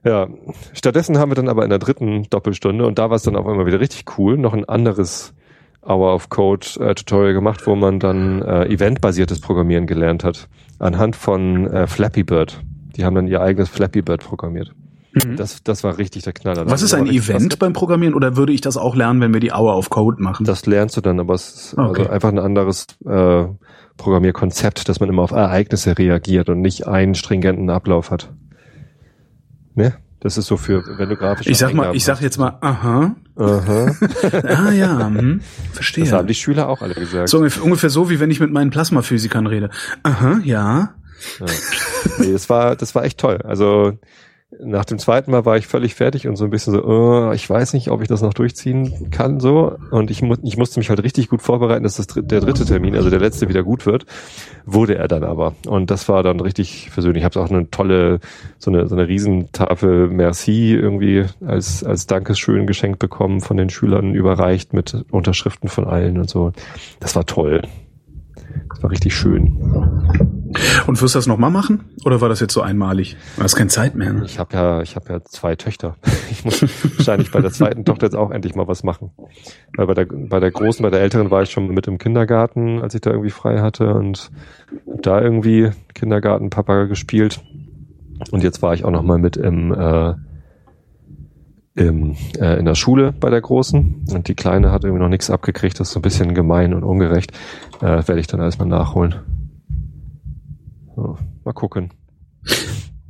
[0.05, 0.29] ja.
[0.73, 3.47] Stattdessen haben wir dann aber in der dritten Doppelstunde, und da war es dann auch
[3.47, 5.35] immer wieder richtig cool, noch ein anderes
[5.83, 10.49] Hour of Code äh, Tutorial gemacht, wo man dann äh, eventbasiertes Programmieren gelernt hat.
[10.79, 12.63] Anhand von äh, Flappy Bird.
[12.97, 14.75] Die haben dann ihr eigenes Flappy Bird programmiert.
[15.15, 15.37] Mhm.
[15.37, 16.69] Das, das war richtig der Knaller.
[16.69, 19.53] Was ist ein Event beim Programmieren oder würde ich das auch lernen, wenn wir die
[19.53, 20.45] Hour of Code machen?
[20.45, 22.01] Das lernst du dann, aber es ist okay.
[22.01, 23.45] also einfach ein anderes äh,
[23.97, 28.33] Programmierkonzept, dass man immer auf Ereignisse reagiert und nicht einen stringenten Ablauf hat.
[29.75, 29.95] Ne?
[30.19, 31.47] Das ist so für, wenn du grafisch.
[31.47, 33.15] Ich sag mal, ich sag jetzt mal, aha.
[33.37, 33.95] Aha.
[34.49, 35.43] ah ja, hm,
[35.73, 36.05] verstehe.
[36.05, 37.29] Das haben die Schüler auch alle gesagt.
[37.29, 39.71] So ungefähr so, wie wenn ich mit meinen Plasmaphysikern rede.
[40.03, 40.95] Aha, ja.
[41.41, 41.47] ja.
[42.19, 43.39] Nee, das war, das war echt toll.
[43.45, 43.99] Also
[44.63, 47.49] nach dem zweiten Mal war ich völlig fertig und so ein bisschen so, oh, ich
[47.49, 49.77] weiß nicht, ob ich das noch durchziehen kann so.
[49.91, 52.95] Und ich, mu ich musste mich halt richtig gut vorbereiten, dass das der dritte Termin,
[52.97, 54.07] also der letzte, wieder gut wird.
[54.65, 55.55] Wurde er dann aber.
[55.67, 57.23] Und das war dann richtig versöhnlich.
[57.23, 58.21] Ich habe auch eine tolle,
[58.59, 64.15] so eine, so eine Riesentafel Merci irgendwie als, als Dankeschön geschenkt bekommen von den Schülern
[64.15, 66.53] überreicht mit Unterschriften von allen und so.
[67.01, 67.63] Das war toll.
[68.69, 69.57] Das war richtig schön.
[70.87, 71.85] Und wirst du das nochmal machen?
[72.05, 73.17] Oder war das jetzt so einmalig?
[73.37, 74.13] Du hast keine Zeit mehr.
[74.13, 74.23] Ne?
[74.25, 75.97] Ich habe ja, ich habe ja zwei Töchter.
[76.31, 76.63] Ich muss
[76.97, 79.13] wahrscheinlich bei der zweiten Tochter jetzt auch endlich mal was machen.
[79.77, 82.83] Weil bei der, bei der großen, bei der älteren war ich schon mit im Kindergarten,
[82.83, 84.31] als ich da irgendwie frei hatte und
[85.01, 87.41] da irgendwie Kindergartenpapa gespielt.
[88.31, 90.15] Und jetzt war ich auch nochmal mit im äh,
[91.77, 95.31] im, äh, in der Schule bei der Großen und die Kleine hat irgendwie noch nichts
[95.31, 97.33] abgekriegt, das ist so ein bisschen gemein und ungerecht.
[97.81, 99.17] Äh, werde ich dann erstmal nachholen.
[100.95, 101.91] So, mal gucken.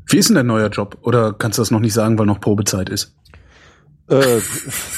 [0.07, 0.99] Wie ist denn dein neuer Job?
[1.03, 3.17] Oder kannst du das noch nicht sagen, weil noch Probezeit ist?
[4.09, 4.17] Äh,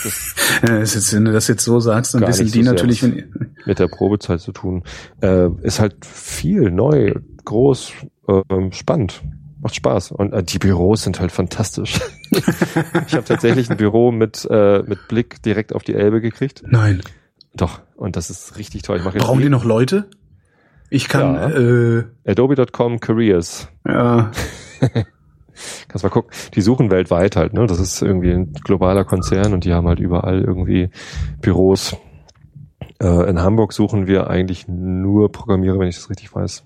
[0.02, 0.34] das
[0.66, 3.54] ja, ist jetzt, wenn du das jetzt so sagst, dann wissen die so natürlich, wenn
[3.64, 4.84] mit der Probezeit zu tun.
[5.20, 7.14] Äh, ist halt viel neu,
[7.44, 7.92] groß,
[8.28, 9.22] äh, spannend
[9.66, 10.12] macht Spaß.
[10.12, 12.00] Und äh, die Büros sind halt fantastisch.
[12.30, 16.62] ich habe tatsächlich ein Büro mit, äh, mit Blick direkt auf die Elbe gekriegt.
[16.66, 17.02] Nein.
[17.54, 18.98] Doch, und das ist richtig toll.
[18.98, 20.08] Ich mach jetzt Brauchen die noch Leute?
[20.90, 21.48] Ich kann ja.
[21.50, 23.68] äh, Adobe.com Careers.
[23.86, 24.30] Ja.
[25.88, 26.30] Kannst mal gucken.
[26.54, 27.66] Die suchen weltweit halt, ne?
[27.66, 30.90] Das ist irgendwie ein globaler Konzern und die haben halt überall irgendwie
[31.40, 31.96] Büros.
[33.00, 36.64] Äh, in Hamburg suchen wir eigentlich nur Programmierer, wenn ich das richtig weiß.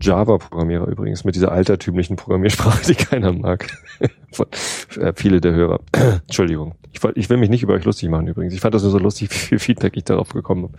[0.00, 3.66] Java-Programmierer übrigens, mit dieser altertümlichen Programmiersprache, die keiner mag.
[4.32, 4.46] Von,
[5.00, 5.80] äh, viele der Hörer.
[5.92, 6.74] Entschuldigung.
[6.92, 8.54] Ich, ich, will mich nicht über euch lustig machen übrigens.
[8.54, 10.74] Ich fand das nur so lustig, wie viel Feedback ich darauf bekommen habe.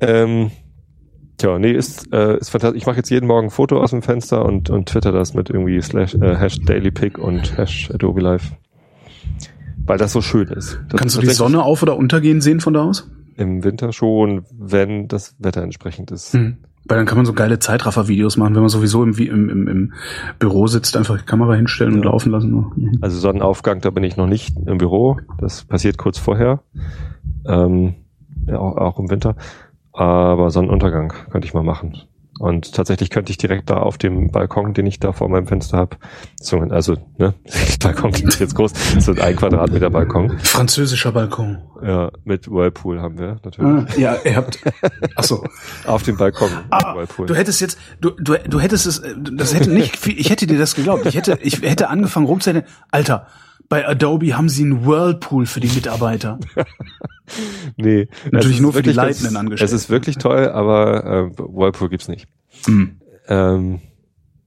[0.00, 0.50] Ähm,
[1.38, 2.80] tja, nee, ist, äh, ist fantastisch.
[2.80, 5.50] Ich mache jetzt jeden Morgen ein Foto aus dem Fenster und, und twitter das mit
[5.50, 8.52] irgendwie slash, äh, Hash DailyPic und Hash Adobe Live.
[9.86, 10.80] Weil das so schön ist.
[10.88, 13.10] Das Kannst du die Sonne auf- oder untergehen sehen von da aus?
[13.36, 16.34] im Winter schon, wenn das Wetter entsprechend ist.
[16.34, 16.58] Mhm.
[16.86, 19.92] Weil dann kann man so geile Zeitraffer-Videos machen, wenn man sowieso im, im, im, im
[20.38, 21.98] Büro sitzt, einfach die Kamera hinstellen ja.
[21.98, 22.50] und laufen lassen.
[22.50, 22.98] Mhm.
[23.00, 25.18] Also Sonnenaufgang, da bin ich noch nicht im Büro.
[25.38, 26.62] Das passiert kurz vorher.
[27.46, 27.94] Ähm,
[28.46, 29.36] ja, auch, auch im Winter.
[29.94, 31.96] Aber Sonnenuntergang könnte ich mal machen.
[32.40, 35.78] Und tatsächlich könnte ich direkt da auf dem Balkon, den ich da vor meinem Fenster
[35.78, 35.96] habe,
[36.40, 37.32] so, also ne,
[37.80, 40.36] Balkon klingt jetzt groß, so ein Quadratmeter Balkon.
[40.40, 41.58] Französischer Balkon.
[41.80, 43.60] Ja, mit Whirlpool haben wir natürlich.
[43.60, 44.58] Ah, ja, ihr habt.
[45.14, 45.44] Ach so.
[45.86, 46.50] auf dem Balkon.
[46.70, 47.26] Ah, Whirlpool.
[47.26, 50.74] Du hättest jetzt, du, du, du hättest es, das hätte nicht, ich hätte dir das
[50.74, 51.06] geglaubt.
[51.06, 53.28] Ich hätte, ich hätte angefangen rumzuhören, Alter,
[53.68, 56.38] bei Adobe haben sie einen Whirlpool für die Mitarbeiter.
[57.76, 58.08] nee.
[58.30, 59.74] Natürlich nur für die leitenden Angestellten.
[59.74, 62.28] Es ist wirklich toll, aber äh, Whirlpool gibt's nicht.
[62.66, 63.00] Mhm.
[63.28, 63.80] Ähm,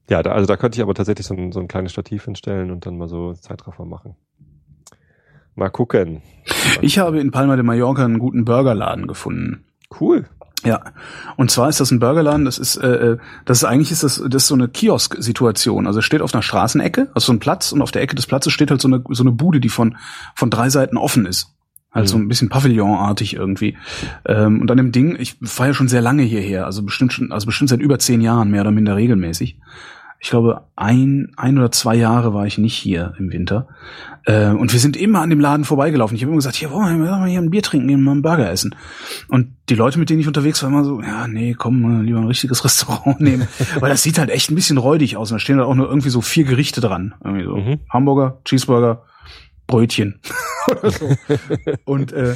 [0.10, 2.72] ja, da, also da könnte ich aber tatsächlich so ein, so ein kleines Stativ hinstellen
[2.72, 4.16] und dann mal so Zeitraffer machen.
[5.56, 6.22] Mal gucken.
[6.82, 9.66] Ich habe in Palma de Mallorca einen guten Burgerladen gefunden.
[10.00, 10.26] Cool.
[10.66, 10.82] Ja,
[11.36, 14.22] und zwar ist das ein Burgerladen, das ist, äh, äh, das ist eigentlich ist das,
[14.28, 15.86] das ist so eine Kiosk-Situation.
[15.86, 18.26] Also es steht auf einer Straßenecke, also so ein Platz und auf der Ecke des
[18.26, 19.98] Platzes steht halt so eine, so eine Bude, die von,
[20.36, 21.54] von drei Seiten offen ist.
[21.92, 22.10] Halt mhm.
[22.10, 23.78] so ein bisschen Pavillonartig irgendwie.
[24.26, 27.32] Ähm, und an dem Ding, ich fahre ja schon sehr lange hierher, also bestimmt schon,
[27.32, 29.58] also bestimmt seit über zehn Jahren, mehr oder minder regelmäßig
[30.20, 33.68] ich glaube, ein, ein oder zwei Jahre war ich nicht hier im Winter.
[34.26, 36.16] Äh, und wir sind immer an dem Laden vorbeigelaufen.
[36.16, 38.50] Ich habe immer gesagt, hier wollen wir hier ein Bier trinken, hier mal einen Burger
[38.50, 38.76] essen.
[39.28, 42.28] Und die Leute, mit denen ich unterwegs war, immer so, ja, nee, komm, lieber ein
[42.28, 43.48] richtiges Restaurant nehmen.
[43.80, 45.32] Weil das sieht halt echt ein bisschen räudig aus.
[45.32, 47.14] Und da stehen halt auch nur irgendwie so vier Gerichte dran.
[47.24, 47.80] Irgendwie so mhm.
[47.90, 49.04] Hamburger, Cheeseburger,
[49.68, 50.20] Brötchen.
[50.72, 51.10] oder so.
[51.86, 52.34] Und äh,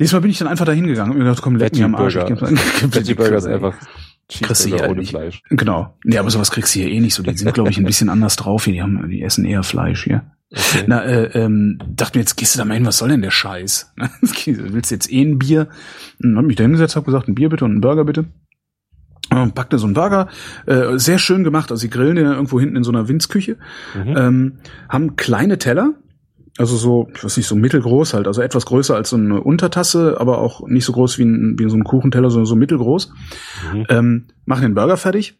[0.00, 2.16] diesmal bin ich dann einfach dahin gegangen und mir gedacht, komm, leck mich am Arsch.
[2.16, 3.74] Veggie Burger ist einfach
[4.28, 5.10] kriegst du ohne nicht.
[5.10, 5.42] Fleisch.
[5.50, 5.96] Genau.
[6.04, 7.22] Nee, aber sowas kriegst du hier eh nicht so.
[7.22, 8.74] Die sind, glaube ich, ein bisschen anders drauf hier.
[8.74, 10.22] Die haben, die essen eher Fleisch hier.
[10.50, 10.84] Okay.
[10.86, 13.30] Na, äh, ähm, dachte mir, jetzt gehst du da mal hin, was soll denn der
[13.30, 13.92] Scheiß?
[14.46, 15.68] Willst du jetzt eh ein Bier?
[16.22, 18.26] Und hab mich da hingesetzt, hab gesagt, ein Bier bitte und ein Burger bitte.
[19.30, 20.28] Und packte so einen Burger,
[20.66, 21.70] äh, sehr schön gemacht.
[21.70, 23.56] Also sie grillen den irgendwo hinten in so einer Winzküche,
[23.94, 24.16] mhm.
[24.16, 24.52] ähm,
[24.88, 25.94] haben kleine Teller,
[26.56, 30.16] also so, ich weiß nicht, so mittelgroß halt, also etwas größer als so eine Untertasse,
[30.20, 33.12] aber auch nicht so groß wie, ein, wie so ein Kuchenteller, sondern so mittelgroß.
[33.72, 33.86] Mhm.
[33.88, 35.38] Ähm, machen den Burger fertig,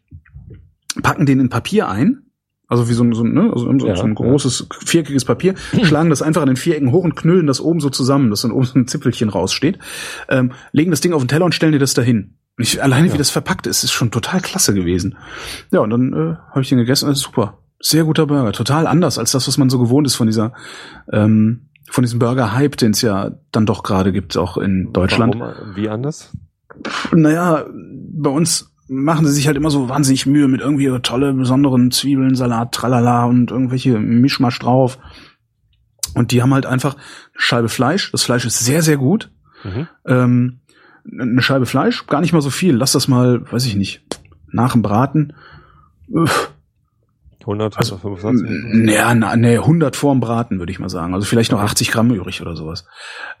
[1.01, 2.23] packen den in Papier ein,
[2.67, 4.77] also wie so ein, so, ne, also so, ja, so ein großes ja.
[4.85, 8.29] viereckiges Papier, schlagen das einfach an den Vierecken hoch und knüllen das oben so zusammen,
[8.29, 9.79] dass dann oben so ein Zipfelchen raussteht,
[10.27, 12.35] ähm, legen das Ding auf den Teller und stellen dir das dahin.
[12.57, 13.13] Ich, alleine ja.
[13.13, 15.17] wie das verpackt ist, ist schon total klasse gewesen.
[15.71, 17.59] Ja, und dann äh, habe ich den gegessen, das ist super.
[17.79, 20.53] Sehr guter Burger, total anders als das, was man so gewohnt ist von dieser,
[21.11, 25.39] ähm, von diesem Burger-Hype, den es ja dann doch gerade gibt, auch in Deutschland.
[25.39, 25.75] Warum?
[25.75, 26.31] Wie anders?
[27.11, 31.91] Naja, bei uns machen sie sich halt immer so wahnsinnig Mühe mit irgendwie tolle, besonderen
[31.91, 34.99] Zwiebeln, Salat, tralala und irgendwelche Mischmasch drauf.
[36.13, 37.03] Und die haben halt einfach eine
[37.35, 38.11] Scheibe Fleisch.
[38.11, 39.31] Das Fleisch ist sehr, sehr gut.
[39.63, 39.87] Mhm.
[40.05, 40.59] Ähm,
[41.11, 42.75] eine Scheibe Fleisch, gar nicht mal so viel.
[42.75, 44.03] Lass das mal, weiß ich nicht,
[44.51, 45.33] nach dem Braten.
[46.07, 46.53] Uff,
[47.45, 48.93] 100, also, 125?
[48.93, 51.13] Ja, na, nee, 100 vorm Braten, würde ich mal sagen.
[51.13, 52.85] Also vielleicht noch 80 Gramm übrig oder sowas.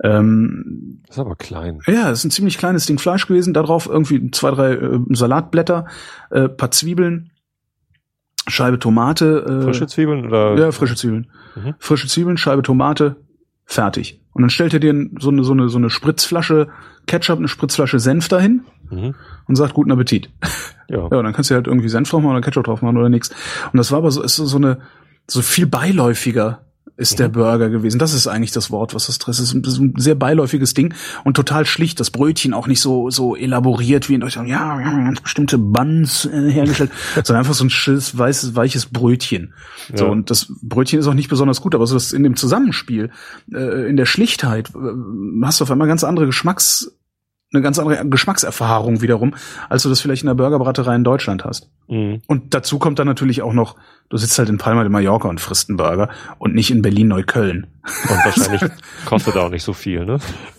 [0.03, 1.79] Ähm, das ist aber klein.
[1.87, 3.53] Ja, das ist ein ziemlich kleines Ding Fleisch gewesen.
[3.53, 5.87] Darauf irgendwie zwei, drei äh, Salatblätter,
[6.29, 7.31] äh, paar Zwiebeln,
[8.47, 9.43] Scheibe Tomate.
[9.47, 10.55] Äh, frische Zwiebeln oder?
[10.55, 11.31] Ja, frische Zwiebeln.
[11.55, 11.75] Mhm.
[11.79, 13.15] Frische Zwiebeln, Scheibe Tomate,
[13.65, 14.21] fertig.
[14.33, 16.67] Und dann stellt er dir so eine, so eine, so eine Spritzflasche
[17.07, 19.15] Ketchup, eine Spritzflasche Senf dahin mhm.
[19.47, 20.29] und sagt guten Appetit.
[20.89, 20.97] Ja.
[20.97, 23.09] ja, und dann kannst du halt irgendwie Senf drauf machen oder Ketchup drauf machen oder
[23.09, 23.29] nichts.
[23.71, 24.79] Und das war aber so, ist so eine,
[25.27, 26.65] so viel beiläufiger
[26.97, 27.17] ist mhm.
[27.17, 27.99] der Burger gewesen.
[27.99, 29.55] Das ist eigentlich das Wort, was das Stress ist.
[29.61, 31.99] Das ist ein sehr beiläufiges Ding und total schlicht.
[31.99, 34.47] Das Brötchen auch nicht so so elaboriert wie in Deutschland.
[34.47, 38.85] Ja, wir haben ganz bestimmte Buns äh, hergestellt, sondern einfach so ein schönes weißes weiches
[38.87, 39.53] Brötchen.
[39.89, 39.97] Ja.
[39.97, 43.11] So und das Brötchen ist auch nicht besonders gut, aber so das in dem Zusammenspiel,
[43.51, 46.95] äh, in der Schlichtheit, äh, hast du auf einmal ganz andere Geschmacks
[47.53, 49.35] eine ganz andere Geschmackserfahrung wiederum,
[49.69, 51.69] als du das vielleicht in der Burgerbraterei in Deutschland hast.
[51.87, 52.21] Mhm.
[52.27, 53.75] Und dazu kommt dann natürlich auch noch,
[54.09, 57.67] du sitzt halt in Palma de Mallorca und frisst einen Burger und nicht in Berlin-Neukölln.
[57.85, 58.63] Und wahrscheinlich
[59.05, 60.15] kostet er auch nicht so viel, ne?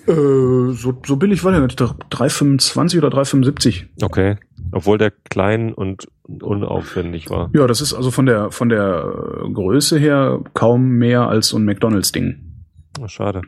[0.06, 1.78] Äh, so, so billig war der nicht.
[1.78, 3.86] 3,25 oder 3,75.
[4.02, 4.36] Okay.
[4.72, 7.50] Obwohl der klein und unaufwendig war.
[7.54, 9.12] Ja, das ist also von der, von der
[9.52, 12.64] Größe her kaum mehr als so ein McDonalds-Ding.
[13.06, 13.42] Schade.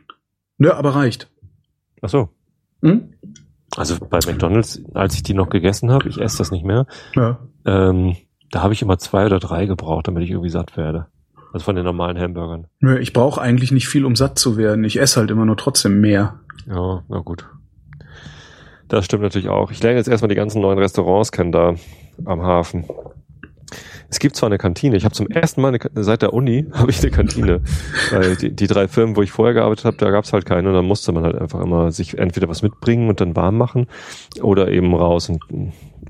[0.59, 1.30] Ja, aber reicht.
[2.03, 2.30] Ach so.
[2.83, 3.12] Hm?
[3.76, 7.39] Also bei McDonalds, als ich die noch gegessen habe, ich esse das nicht mehr, ja.
[7.66, 8.16] ähm,
[8.51, 11.07] da habe ich immer zwei oder drei gebraucht, damit ich irgendwie satt werde.
[11.53, 12.66] Also von den normalen Hamburgern.
[12.81, 14.85] Nö, ich brauche eigentlich nicht viel, um satt zu werden.
[14.85, 16.41] Ich esse halt immer nur trotzdem mehr.
[16.66, 17.47] Ja, na gut.
[18.89, 19.70] Das stimmt natürlich auch.
[19.70, 21.74] Ich lerne jetzt erstmal die ganzen neuen Restaurants kennen da
[22.24, 22.85] am Hafen.
[24.11, 26.90] Es gibt zwar eine Kantine, ich habe zum ersten Mal eine, seit der Uni habe
[26.90, 27.61] ich eine Kantine.
[28.11, 30.68] Weil die, die drei Firmen, wo ich vorher gearbeitet habe, da gab es halt keine
[30.68, 33.86] und dann musste man halt einfach immer sich entweder was mitbringen und dann warm machen
[34.40, 35.28] oder eben raus.
[35.28, 35.42] Und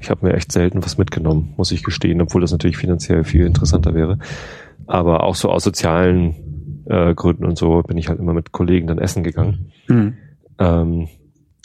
[0.01, 3.47] ich habe mir echt selten was mitgenommen, muss ich gestehen, obwohl das natürlich finanziell viel
[3.47, 4.19] interessanter wäre.
[4.87, 8.87] Aber auch so aus sozialen äh, Gründen und so bin ich halt immer mit Kollegen
[8.87, 9.73] dann essen gegangen.
[9.89, 10.15] Mhm.
[10.59, 11.09] Ähm,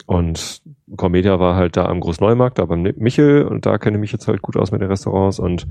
[0.06, 0.62] und
[0.96, 4.28] Cormedia war halt da am Großneumarkt, da beim Michel und da kenne ich mich jetzt
[4.28, 5.66] halt gut aus mit den Restaurants und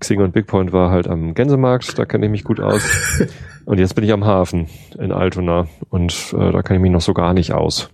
[0.00, 2.82] Xing und Bigpoint war halt am Gänsemarkt, da kenne ich mich gut aus.
[3.66, 7.00] Und jetzt bin ich am Hafen in Altona und äh, da kenne ich mich noch
[7.00, 7.90] so gar nicht aus.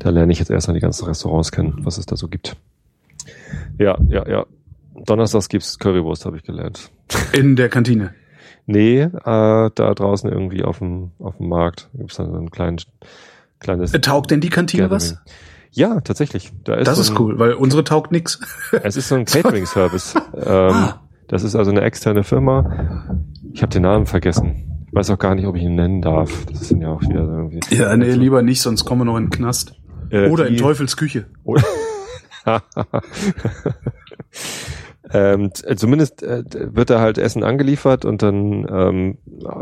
[0.00, 2.56] Da lerne ich jetzt erstmal die ganzen Restaurants kennen, was es da so gibt.
[3.78, 4.44] Ja, ja, ja.
[5.06, 6.90] Donnerstags gibt's Currywurst, habe ich gelernt.
[7.32, 8.12] In der Kantine?
[8.66, 12.78] Nee, äh, da draußen irgendwie auf dem, auf dem Markt gibt's dann so ein kleinen,
[13.60, 13.92] kleines...
[13.92, 15.18] Taugt denn die Kantine Gathering.
[15.18, 15.34] was?
[15.70, 16.50] Ja, tatsächlich.
[16.64, 18.40] Da ist das ist ein, cool, weil unsere taugt nix.
[18.82, 20.14] Es ist so ein Catering-Service.
[20.34, 21.03] ähm, ah.
[21.28, 23.18] Das ist also eine externe Firma.
[23.52, 24.86] Ich habe den Namen vergessen.
[24.86, 26.46] Ich weiß auch gar nicht, ob ich ihn nennen darf.
[26.46, 27.60] Das sind ja auch wieder irgendwie.
[27.74, 29.74] Ja, nee, lieber nicht, sonst kommen wir noch in den Knast.
[30.10, 31.26] Äh, Oder die, in Teufels Küche.
[35.12, 39.18] Ähm, zumindest äh, wird da halt Essen angeliefert und dann ähm,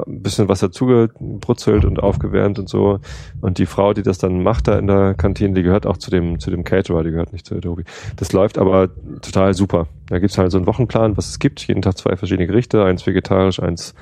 [0.06, 3.00] ein bisschen was dazugebrutzelt und aufgewärmt und so.
[3.40, 6.10] Und die Frau, die das dann macht da in der Kantine, die gehört auch zu
[6.10, 7.82] dem, zu dem Caterer, die gehört nicht zu Adobe.
[8.16, 8.90] Das läuft aber
[9.20, 9.88] total super.
[10.08, 11.66] Da gibt's halt so einen Wochenplan, was es gibt.
[11.66, 13.94] Jeden Tag zwei verschiedene Gerichte, eins vegetarisch, eins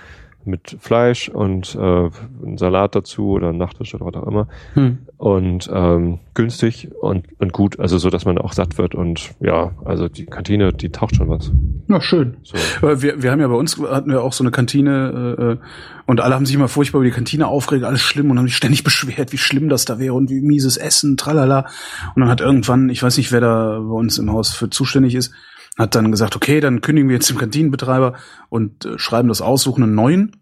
[0.51, 2.11] mit Fleisch und äh,
[2.57, 4.48] Salat dazu oder ein Nachtisch oder was auch immer.
[4.74, 4.98] Hm.
[5.16, 9.72] Und ähm, günstig und, und gut, also so, dass man auch satt wird und ja,
[9.84, 11.53] also die Kantine, die taucht schon was.
[11.86, 12.36] Na schön.
[12.42, 12.57] So.
[13.03, 15.66] Wir, wir haben ja bei uns hatten wir auch so eine Kantine äh,
[16.07, 18.57] und alle haben sich immer furchtbar über die Kantine aufgeregt, alles schlimm und haben sich
[18.57, 21.66] ständig beschwert, wie schlimm das da wäre und wie mieses Essen, tralala.
[22.14, 25.14] Und dann hat irgendwann, ich weiß nicht, wer da bei uns im Haus für zuständig
[25.14, 25.32] ist,
[25.78, 28.14] hat dann gesagt, okay, dann kündigen wir jetzt den Kantinenbetreiber
[28.48, 30.36] und äh, schreiben das aus, suchen einen neuen.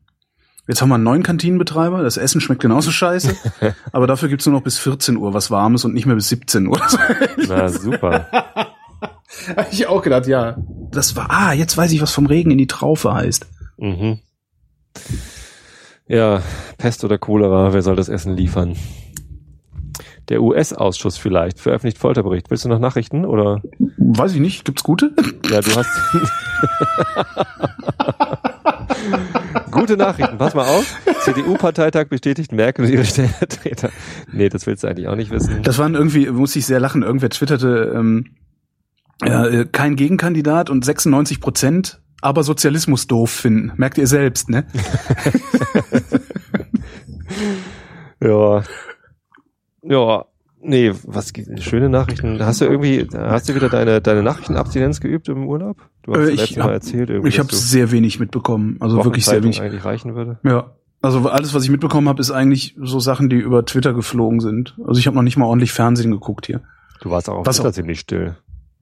[0.69, 2.03] Jetzt haben wir einen neuen Kantinenbetreiber.
[2.03, 3.35] Das Essen schmeckt genauso scheiße.
[3.93, 6.67] aber dafür gibt's nur noch bis 14 Uhr was Warmes und nicht mehr bis 17
[6.67, 6.79] Uhr.
[7.49, 8.27] Na, super.
[9.57, 10.59] Hab ich auch gedacht, ja.
[10.91, 13.47] Das war, ah, jetzt weiß ich, was vom Regen in die Traufe heißt.
[13.79, 14.19] Mhm.
[16.07, 16.43] Ja,
[16.77, 18.77] Pest oder Cholera, wer soll das Essen liefern?
[20.29, 22.51] Der US-Ausschuss vielleicht veröffentlicht Folterbericht.
[22.51, 23.63] Willst du noch Nachrichten oder?
[23.97, 24.67] Weiß ich nicht.
[24.67, 25.13] Gibt's gute?
[25.49, 25.89] Ja, du hast.
[29.71, 30.87] Gute Nachrichten, pass mal auf.
[31.21, 33.91] CDU-Parteitag bestätigt Merkel und ihre Stellvertreter.
[34.33, 35.63] Nee, das willst du eigentlich auch nicht wissen.
[35.63, 38.37] Das waren irgendwie, muss ich sehr lachen, irgendwer twitterte, ähm,
[39.23, 43.73] äh, kein Gegenkandidat und 96 Prozent, aber Sozialismus doof finden.
[43.77, 44.65] Merkt ihr selbst, ne?
[48.23, 48.63] ja.
[49.83, 50.25] Ja,
[50.61, 52.45] nee, was schöne Nachrichten.
[52.45, 55.79] Hast du irgendwie, hast du wieder deine deine Nachrichtenabstinenz geübt im Urlaub?
[56.09, 59.43] Du hast äh, ich Mal erzählt, irgendwie, ich habe sehr wenig mitbekommen, also wirklich sehr
[59.43, 59.61] wenig.
[59.61, 60.39] Eigentlich reichen würde.
[60.43, 64.41] Ja, also alles, was ich mitbekommen habe, ist eigentlich so Sachen, die über Twitter geflogen
[64.41, 64.77] sind.
[64.87, 66.63] Also ich habe noch nicht mal ordentlich Fernsehen geguckt hier.
[67.01, 68.37] Du warst auch auf Twitter ziemlich still.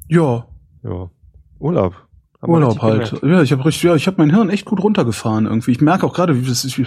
[0.08, 0.46] Ja.
[0.84, 1.10] Ja.
[1.58, 1.94] Urlaub.
[2.42, 3.10] Urlaub halt.
[3.10, 3.26] Gemerkt.
[3.26, 5.72] Ja, ich habe richtig, ja, ich habe mein Hirn echt gut runtergefahren irgendwie.
[5.72, 6.86] Ich merke auch gerade, wie, wie,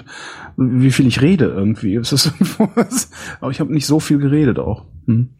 [0.56, 1.98] wie viel ich rede irgendwie.
[3.42, 4.86] Aber ich habe nicht so viel geredet auch.
[5.06, 5.32] Hm.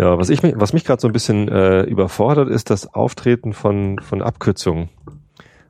[0.00, 3.52] Ja, was ich mich, was mich gerade so ein bisschen äh, überfordert, ist das Auftreten
[3.52, 4.88] von von Abkürzungen.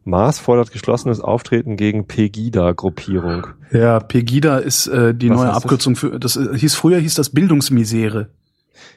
[0.05, 3.49] Mars fordert geschlossenes Auftreten gegen Pegida-Gruppierung.
[3.73, 6.01] Ja, Pegida ist äh, die was neue Abkürzung das?
[6.01, 6.21] für.
[6.21, 8.29] Das äh, hieß früher hieß das Bildungsmisere.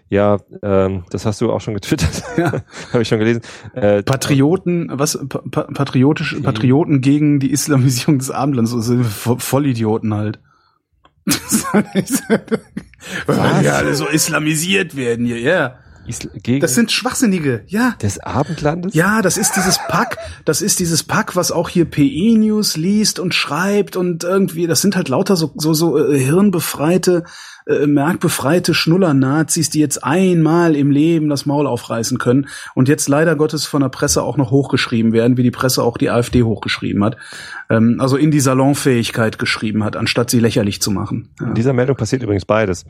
[0.07, 2.21] Ja, ähm, das hast du auch schon getwittert.
[2.37, 2.51] Ja.
[2.93, 3.41] Habe ich schon gelesen.
[3.73, 10.39] Äh, Patrioten, was pa patriotisch, Patrioten gegen die Islamisierung des Abendlands, also Vollidioten halt.
[13.25, 15.79] Weil wir alle so islamisiert werden hier, ja.
[16.05, 17.95] Isl gegen das sind Schwachsinnige, ja.
[18.01, 18.93] Des Abendlandes?
[18.93, 23.19] Ja, das ist dieses Pack, das ist dieses Pack, was auch hier PE News liest
[23.19, 27.23] und schreibt und irgendwie, das sind halt lauter so, so, so äh, hirnbefreite
[27.65, 33.35] äh, merkbefreite Schnuller-Nazis, die jetzt einmal im Leben das Maul aufreißen können und jetzt leider
[33.35, 37.03] Gottes von der Presse auch noch hochgeschrieben werden, wie die Presse auch die AfD hochgeschrieben
[37.03, 37.17] hat.
[37.69, 41.29] Ähm, also in die Salonfähigkeit geschrieben hat, anstatt sie lächerlich zu machen.
[41.39, 41.47] Ja.
[41.47, 42.85] In dieser Meldung passiert übrigens beides.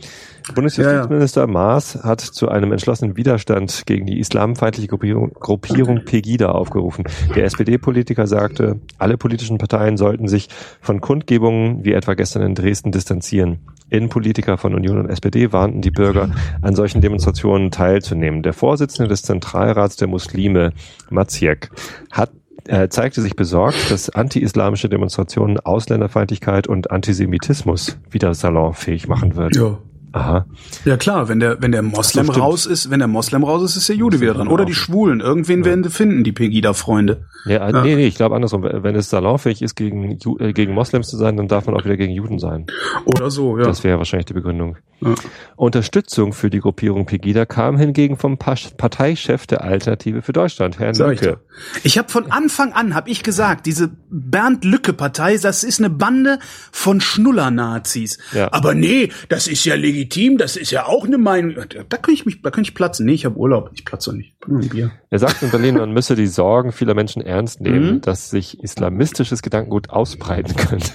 [0.55, 1.53] Bundesjustizminister ja, ja.
[1.53, 7.05] Maas hat zu einem entschlossenen Widerstand gegen die islamfeindliche Gruppierung, Gruppierung Pegida aufgerufen.
[7.35, 10.49] Der SPD-Politiker sagte, alle politischen Parteien sollten sich
[10.81, 13.59] von Kundgebungen wie etwa gestern in Dresden distanzieren.
[13.93, 16.31] Innenpolitiker von Union und SPD warnten die Bürger,
[16.61, 18.41] an solchen Demonstrationen teilzunehmen.
[18.41, 20.73] Der Vorsitzende des Zentralrats der Muslime,
[21.09, 21.69] Maciek,
[22.11, 22.31] hat
[22.65, 29.61] äh, zeigte sich besorgt, dass anti-islamische Demonstrationen Ausländerfeindlichkeit und Antisemitismus wieder salonfähig machen würden.
[29.61, 29.77] Ja.
[30.13, 30.45] Aha.
[30.85, 32.39] Ja klar, wenn der wenn der Moslem stimmt.
[32.39, 34.47] raus ist, wenn der Moslem raus ist, ist der Jude wieder dran.
[34.47, 35.21] Oder die Schwulen.
[35.21, 37.25] Irgendwen werden sie finden, die Pegida-Freunde.
[37.45, 38.63] Ja, äh, nee, nee, ich glaube andersrum.
[38.63, 41.97] Wenn es salonfähig ist, gegen, äh, gegen Moslems zu sein, dann darf man auch wieder
[41.97, 42.67] gegen Juden sein.
[43.05, 43.65] Oder so, ja.
[43.65, 44.77] Das wäre wahrscheinlich die Begründung.
[45.05, 45.15] Ja.
[45.55, 50.93] Unterstützung für die Gruppierung Pegida kam hingegen vom Pa- Parteichef der Alternative für Deutschland, Herrn
[50.93, 51.33] Sag ich Lücke.
[51.37, 51.79] doch.
[51.83, 55.89] Ich habe von Anfang an hab ich gesagt, diese Bernd Lücke Partei, das ist eine
[55.89, 56.39] Bande
[56.71, 58.17] von Schnuller-Nazis.
[58.33, 58.51] Ja.
[58.51, 61.55] Aber nee, das ist ja legitim, das ist ja auch eine Meinung.
[61.89, 63.05] Da kann ich mich, da kann ich platzen.
[63.05, 64.33] Nee, ich habe Urlaub, ich platze nicht.
[64.45, 64.91] Bier.
[65.09, 68.01] Er sagt in Berlin, man müsse die Sorgen vieler Menschen ernst nehmen, Mhm.
[68.01, 70.91] dass sich islamistisches Gedankengut ausbreiten könnte.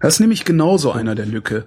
[0.00, 1.64] Das ist nämlich genauso einer der Lücke.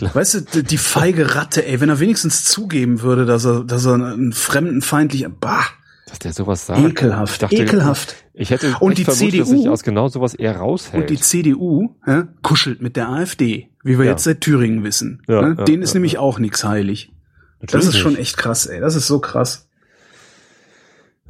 [0.00, 3.84] Weißt du, die- die feige Ratte, ey, wenn er wenigstens zugeben würde, dass er, dass
[3.86, 5.64] er ein fremdenfeindlicher, bah,
[6.08, 6.80] Dass der sowas sagt.
[6.80, 8.16] Ekelhaft, Ich dachte, ekelhaft.
[8.34, 11.02] Ich hätte Und die vermutet, dass CDU sich aus genau sowas eher raushält.
[11.02, 14.12] Und die CDU ja, kuschelt mit der AfD, wie wir Ja.
[14.12, 15.22] jetzt seit Thüringen wissen.
[15.28, 15.64] Ja, ne?
[15.64, 17.12] Denen ist nämlich auch nix heilig.
[17.60, 18.80] Das Natürlich ist schon echt krass, ey.
[18.80, 19.68] Das ist so krass.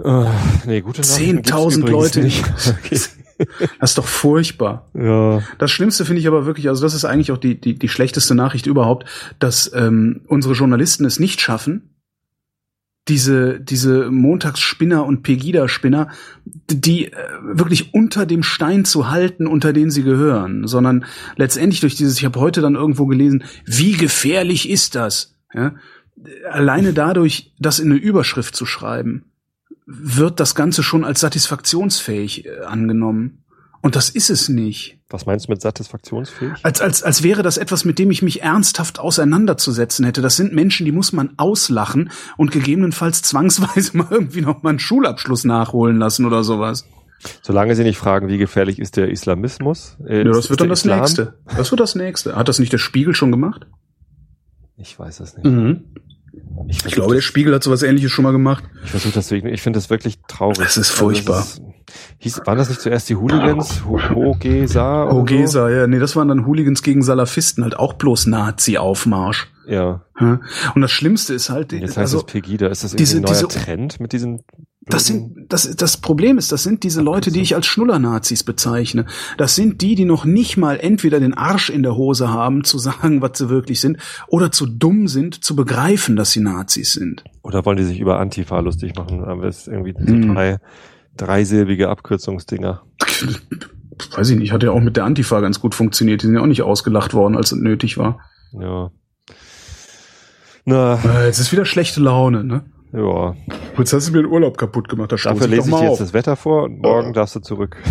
[0.02, 0.24] Äh,
[0.66, 2.20] nee, gute Nachrichten gibt's 10.000 übrigens Leute.
[2.22, 2.44] nicht.
[2.84, 3.00] Okay.
[3.78, 4.88] Das ist doch furchtbar.
[4.94, 5.42] Ja.
[5.58, 8.34] Das Schlimmste finde ich aber wirklich, also das ist eigentlich auch die, die, die schlechteste
[8.34, 9.06] Nachricht überhaupt,
[9.38, 11.90] dass ähm, unsere Journalisten es nicht schaffen,
[13.08, 16.08] diese, diese Montagsspinner und Pegida-Spinner,
[16.70, 21.04] die äh, wirklich unter dem Stein zu halten, unter den sie gehören, sondern
[21.36, 25.34] letztendlich durch dieses, ich habe heute dann irgendwo gelesen, wie gefährlich ist das?
[25.52, 25.74] Ja?
[26.50, 29.29] Alleine dadurch, das in eine Überschrift zu schreiben,
[29.92, 33.44] wird das Ganze schon als satisfaktionsfähig äh, angenommen.
[33.82, 34.98] Und das ist es nicht.
[35.08, 36.52] Was meinst du mit satisfaktionsfähig?
[36.62, 40.20] Als, als, als wäre das etwas, mit dem ich mich ernsthaft auseinanderzusetzen hätte.
[40.20, 44.78] Das sind Menschen, die muss man auslachen und gegebenenfalls zwangsweise mal irgendwie noch mal einen
[44.78, 46.86] Schulabschluss nachholen lassen oder sowas.
[47.42, 49.96] Solange sie nicht fragen, wie gefährlich ist der Islamismus.
[50.06, 51.00] Äh, Ja, das wird dann das Islam?
[51.00, 51.38] nächste.
[51.56, 52.36] Das wird das nächste.
[52.36, 53.66] Hat das nicht der Spiegel schon gemacht?
[54.76, 55.44] Ich weiß es nicht.
[55.46, 55.84] Mhm.
[56.68, 58.64] Ich, Ich glaube, der Spiegel hat sowas ähnliches schon mal gemacht.
[58.84, 60.58] Ich versuche das zu ign- Ich finde das wirklich traurig.
[60.58, 61.38] Das ist Also furchtbar.
[61.38, 61.62] das ist,
[62.18, 63.84] hieß, waren das nicht zuerst die Hooligans?
[63.84, 65.04] Ho- Hogesa?
[65.04, 65.18] oder so?
[65.20, 69.48] Ogesa, ja, nee, das waren dann Hooligans gegen Salafisten, halt auch bloß Nazi-Aufmarsch.
[69.66, 70.02] Ja.
[70.18, 72.66] Und das Schlimmste ist halt, Jetzt heißt also, es Pegida.
[72.68, 74.42] Ist das irgendwie diese- ein neuer diese- Trend mit diesen
[74.86, 79.04] Das sind, das, das Problem ist, das sind diese Leute, die ich als Schnuller-Nazis bezeichne.
[79.36, 82.78] Das sind die, die noch nicht mal entweder den Arsch in der Hose haben, zu
[82.78, 87.22] sagen, was sie wirklich sind, oder zu dumm sind, zu begreifen, dass sie Nazis sind.
[87.42, 89.22] Oder wollen die sich über Antifa lustig machen?
[89.22, 90.34] Aber es ist irgendwie so Hm.
[90.34, 90.58] drei,
[91.16, 92.82] dreisilbige Abkürzungsdinger.
[94.16, 96.22] Weiß ich nicht, hat ja auch mit der Antifa ganz gut funktioniert.
[96.22, 98.18] Die sind ja auch nicht ausgelacht worden, als es nötig war.
[98.58, 98.90] Ja.
[100.64, 102.64] Na, Äh, Jetzt ist wieder schlechte Laune, ne?
[102.92, 103.34] Ja.
[103.78, 105.12] Jetzt hast du mir den Urlaub kaputt gemacht.
[105.12, 105.98] Da Dafür ich lese ich mal jetzt auf.
[105.98, 107.76] das Wetter vor und morgen darfst du zurück.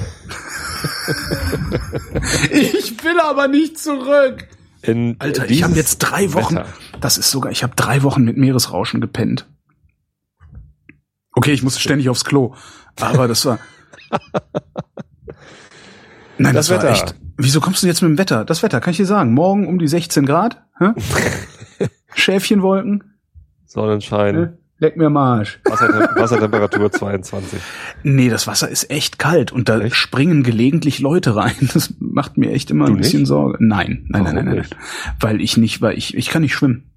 [2.51, 4.47] Ich will aber nicht zurück.
[4.81, 6.55] In Alter, ich habe jetzt drei Wochen.
[6.55, 6.67] Wetter.
[7.01, 9.45] Das ist sogar, ich habe drei Wochen mit Meeresrauschen gepennt.
[11.33, 12.53] Okay, ich musste ständig aufs Klo,
[12.99, 13.59] aber das war.
[16.37, 16.91] Nein, das, Das war Wetter.
[16.93, 17.15] echt.
[17.37, 18.45] Wieso kommst du jetzt mit dem Wetter?
[18.45, 19.33] Das Wetter, kann ich dir sagen.
[19.33, 20.61] Morgen um die 16 Grad.
[20.77, 20.91] Hä?
[22.15, 23.17] Schäfchenwolken.
[23.65, 24.57] Sonnenschein?
[24.81, 25.59] Leck mir am Arsch.
[25.65, 27.59] Wassertem Wassertemperatur 22.
[28.03, 29.95] Nee, das Wasser ist echt kalt und da Echt?
[29.95, 31.55] springen gelegentlich Leute rein.
[31.73, 33.27] Das macht mir echt immer Du ein bisschen nicht?
[33.27, 33.57] Sorge.
[33.59, 34.71] Nein, nein, nein, Warum nein, nein, nicht?
[34.71, 35.15] nein.
[35.19, 36.91] Weil ich nicht, weil ich, ich kann nicht schwimmen.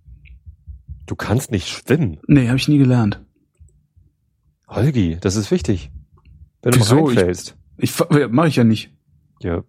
[1.06, 2.18] Du kannst nicht schwimmen.
[2.28, 3.20] Nee, habe ich nie gelernt.
[4.68, 5.90] Holgi, das ist wichtig.
[6.62, 6.94] Wenn du Wieso?
[6.94, 7.56] mal reinfällst.
[7.78, 7.92] Ich
[8.30, 8.90] mache ich ja nicht.
[9.40, 9.64] Ja.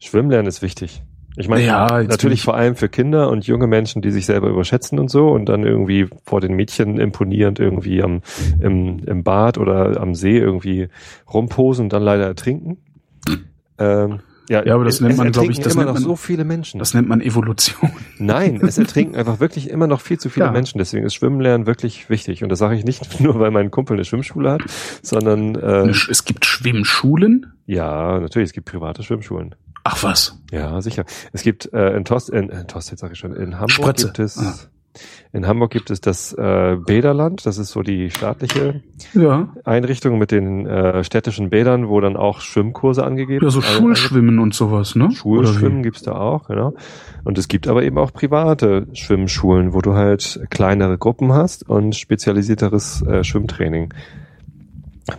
[0.00, 1.02] Schwimmen lernen ist wichtig.
[1.36, 4.48] Ich meine, Ja, natürlich ich- vor allem für Kinder und junge Menschen, die sich selber
[4.48, 8.20] überschätzen und so und dann irgendwie vor den Mädchen imponierend irgendwie am,
[8.60, 10.88] im, im Bad oder am See irgendwie
[11.32, 12.76] rumposen und dann leider ertrinken.
[13.78, 16.02] Ähm, ja, Ja, aber das es- nennt man, glaub ich, das immer nennt noch man-
[16.02, 16.78] so viele Menschen.
[16.78, 17.90] Das nennt man Evolution.
[18.18, 20.52] Nein, es ertrinken einfach wirklich immer noch viel zu viele Ja.
[20.52, 20.78] Menschen.
[20.78, 22.42] Deswegen ist Schwimmen lernen wirklich wichtig.
[22.42, 24.62] Und das sage ich nicht nur, weil mein Kumpel eine Schwimmschule hat,
[25.00, 27.52] sondern äh, Es gibt Schwimmschulen.
[27.66, 29.54] ja, natürlich, es gibt private Schwimmschulen.
[29.84, 30.38] Ach was.
[30.52, 31.04] Ja, sicher.
[31.32, 34.06] Es gibt äh, in Tost, in, in Tost, jetzt sag ich schon, in Hamburg Spritze.
[34.06, 34.54] gibt es Ah.
[35.32, 38.82] in Hamburg gibt es das äh, Bäderland, das ist so die staatliche
[39.14, 39.48] Ja.
[39.64, 44.38] Einrichtung mit den äh, städtischen Bädern, wo dann auch Schwimmkurse angegeben Ja, so äh, Schulschwimmen
[44.38, 45.10] und sowas, ne?
[45.10, 46.74] Schulschwimmen gibt's da auch, genau.
[47.24, 51.96] Und es gibt aber eben auch private Schwimmschulen, wo du halt kleinere Gruppen hast und
[51.96, 53.94] spezialisierteres äh, Schwimmtraining.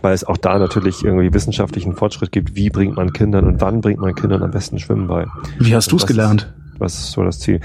[0.00, 3.80] Weil es auch da natürlich irgendwie wissenschaftlichen Fortschritt gibt, wie bringt man Kindern und wann
[3.80, 5.26] bringt man Kindern am besten Schwimmen bei.
[5.58, 5.74] wie?
[5.74, 6.54] Hast du's Das gelernt?
[6.78, 7.60] Was ist so das Ziel?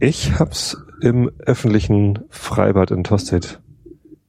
[0.00, 3.60] Ich hab's im öffentlichen Freibad in Tostedt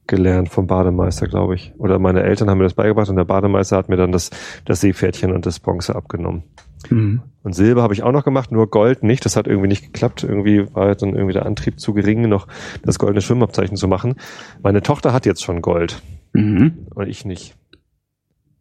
[0.09, 1.73] gelernt vom Bademeister, glaube ich.
[1.77, 4.31] Oder meine Eltern haben mir das beigebracht und der Bademeister hat mir dann das,
[4.65, 6.43] das Seepferdchen und das Bronze abgenommen.
[6.89, 7.21] Mhm.
[7.43, 9.23] Und Silber habe ich auch noch gemacht, nur Gold nicht.
[9.23, 10.23] Das hat irgendwie nicht geklappt.
[10.23, 12.47] Irgendwie war dann irgendwie der Antrieb zu gering, noch
[12.83, 14.15] das goldene Schwimmabzeichen zu machen.
[14.61, 16.01] Meine Tochter hat jetzt schon Gold.
[16.34, 16.88] Mhm.
[16.93, 17.55] Und ich nicht.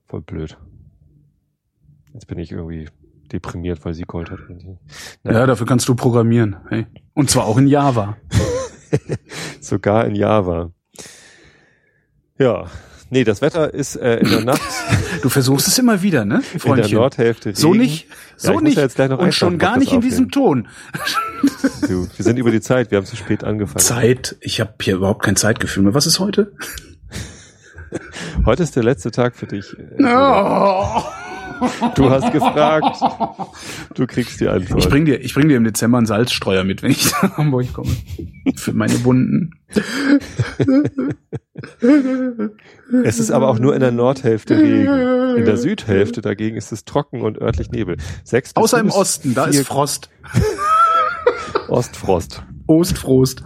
[0.06, 0.56] Voll blöd.
[2.14, 2.88] Jetzt bin ich irgendwie
[3.30, 4.40] deprimiert, weil sie Gold hat.
[4.48, 5.40] Naja.
[5.40, 6.56] Ja, dafür kannst du programmieren.
[6.68, 6.86] Hey.
[7.14, 8.16] Und zwar auch in Java.
[9.60, 10.72] Sogar in Java.
[12.38, 12.68] Ja,
[13.10, 14.60] Nee, das Wetter ist äh, in der Nacht.
[15.22, 16.42] Du versuchst es immer wieder, ne?
[16.42, 16.76] Freundchen?
[16.76, 17.48] In der Nordhälfte.
[17.48, 17.58] Regen.
[17.58, 18.06] So nicht.
[18.36, 18.78] So ja, nicht.
[18.78, 20.68] Und schon gar nicht in diesem Ton.
[21.88, 22.92] Du, wir sind über die Zeit.
[22.92, 23.80] Wir haben zu spät angefangen.
[23.80, 24.36] Zeit.
[24.40, 25.94] Ich habe hier überhaupt kein Zeitgefühl mehr.
[25.94, 26.54] Was ist heute?
[28.46, 29.76] Heute ist der letzte Tag für dich.
[30.00, 31.02] Oh.
[31.96, 33.00] Du hast gefragt.
[33.94, 34.84] Du kriegst die Antwort.
[34.84, 37.72] Ich bring dir, ich bring dir im Dezember einen Salzstreuer mit, wenn ich nach Hamburg
[37.72, 37.90] komme.
[38.56, 39.50] Für meine Wunden.
[43.04, 45.36] Es ist aber auch nur in der Nordhälfte Regen.
[45.36, 47.96] In der Südhälfte dagegen ist es trocken und örtlich Nebel.
[48.24, 50.10] Sechs Außer im Osten, da ist Frost.
[51.68, 52.44] Ostfrost.
[52.66, 53.42] Ostfrost.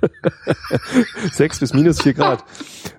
[1.32, 2.44] 6 bis minus 4 Grad.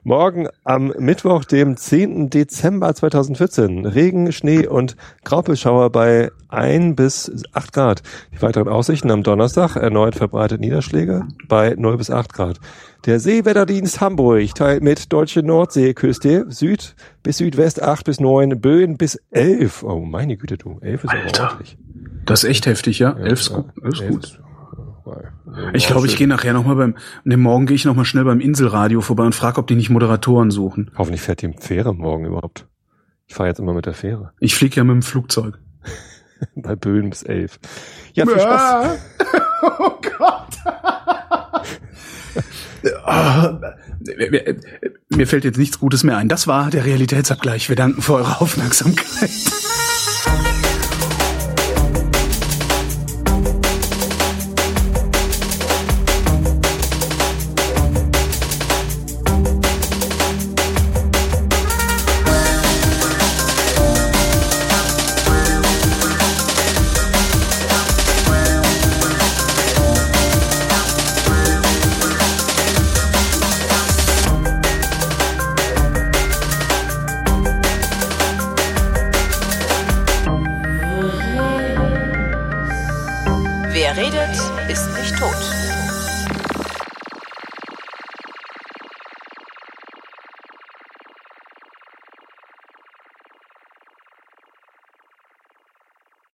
[0.03, 2.29] Morgen am Mittwoch, dem 10.
[2.29, 3.85] Dezember 2014.
[3.85, 8.01] Regen, Schnee und Graupelschauer bei 1 bis 8 Grad.
[8.33, 12.59] Die weiteren Aussichten am Donnerstag erneut verbreitet Niederschläge bei 0 bis 8 Grad.
[13.05, 19.19] Der Seewetterdienst Hamburg teilt mit deutsche Nordseeküste Süd bis Südwest 8 bis 9, Böen bis
[19.31, 19.83] 11.
[19.83, 20.79] Oh, meine Güte, du.
[20.81, 21.43] 11 ist Alter.
[21.43, 21.77] ordentlich.
[22.25, 23.11] Das ist echt heftig, ja?
[23.13, 23.65] 11 ist gut.
[23.81, 24.41] 11 ist gut.
[25.73, 29.01] Ich glaube, ich gehe nachher nochmal beim, ne, morgen gehe ich nochmal schnell beim Inselradio
[29.01, 30.91] vorbei und frage, ob die nicht Moderatoren suchen.
[30.97, 32.67] Hoffentlich fährt die Fähre morgen überhaupt.
[33.27, 34.31] Ich fahre jetzt immer mit der Fähre.
[34.39, 35.59] Ich fliege ja mit dem Flugzeug.
[36.55, 37.59] Bei Böen bis elf.
[38.13, 38.99] Ja, viel Spaß.
[39.79, 40.49] oh Gott.
[45.09, 46.29] mir fällt jetzt nichts Gutes mehr ein.
[46.29, 47.69] Das war der Realitätsabgleich.
[47.69, 49.29] Wir danken für eure Aufmerksamkeit.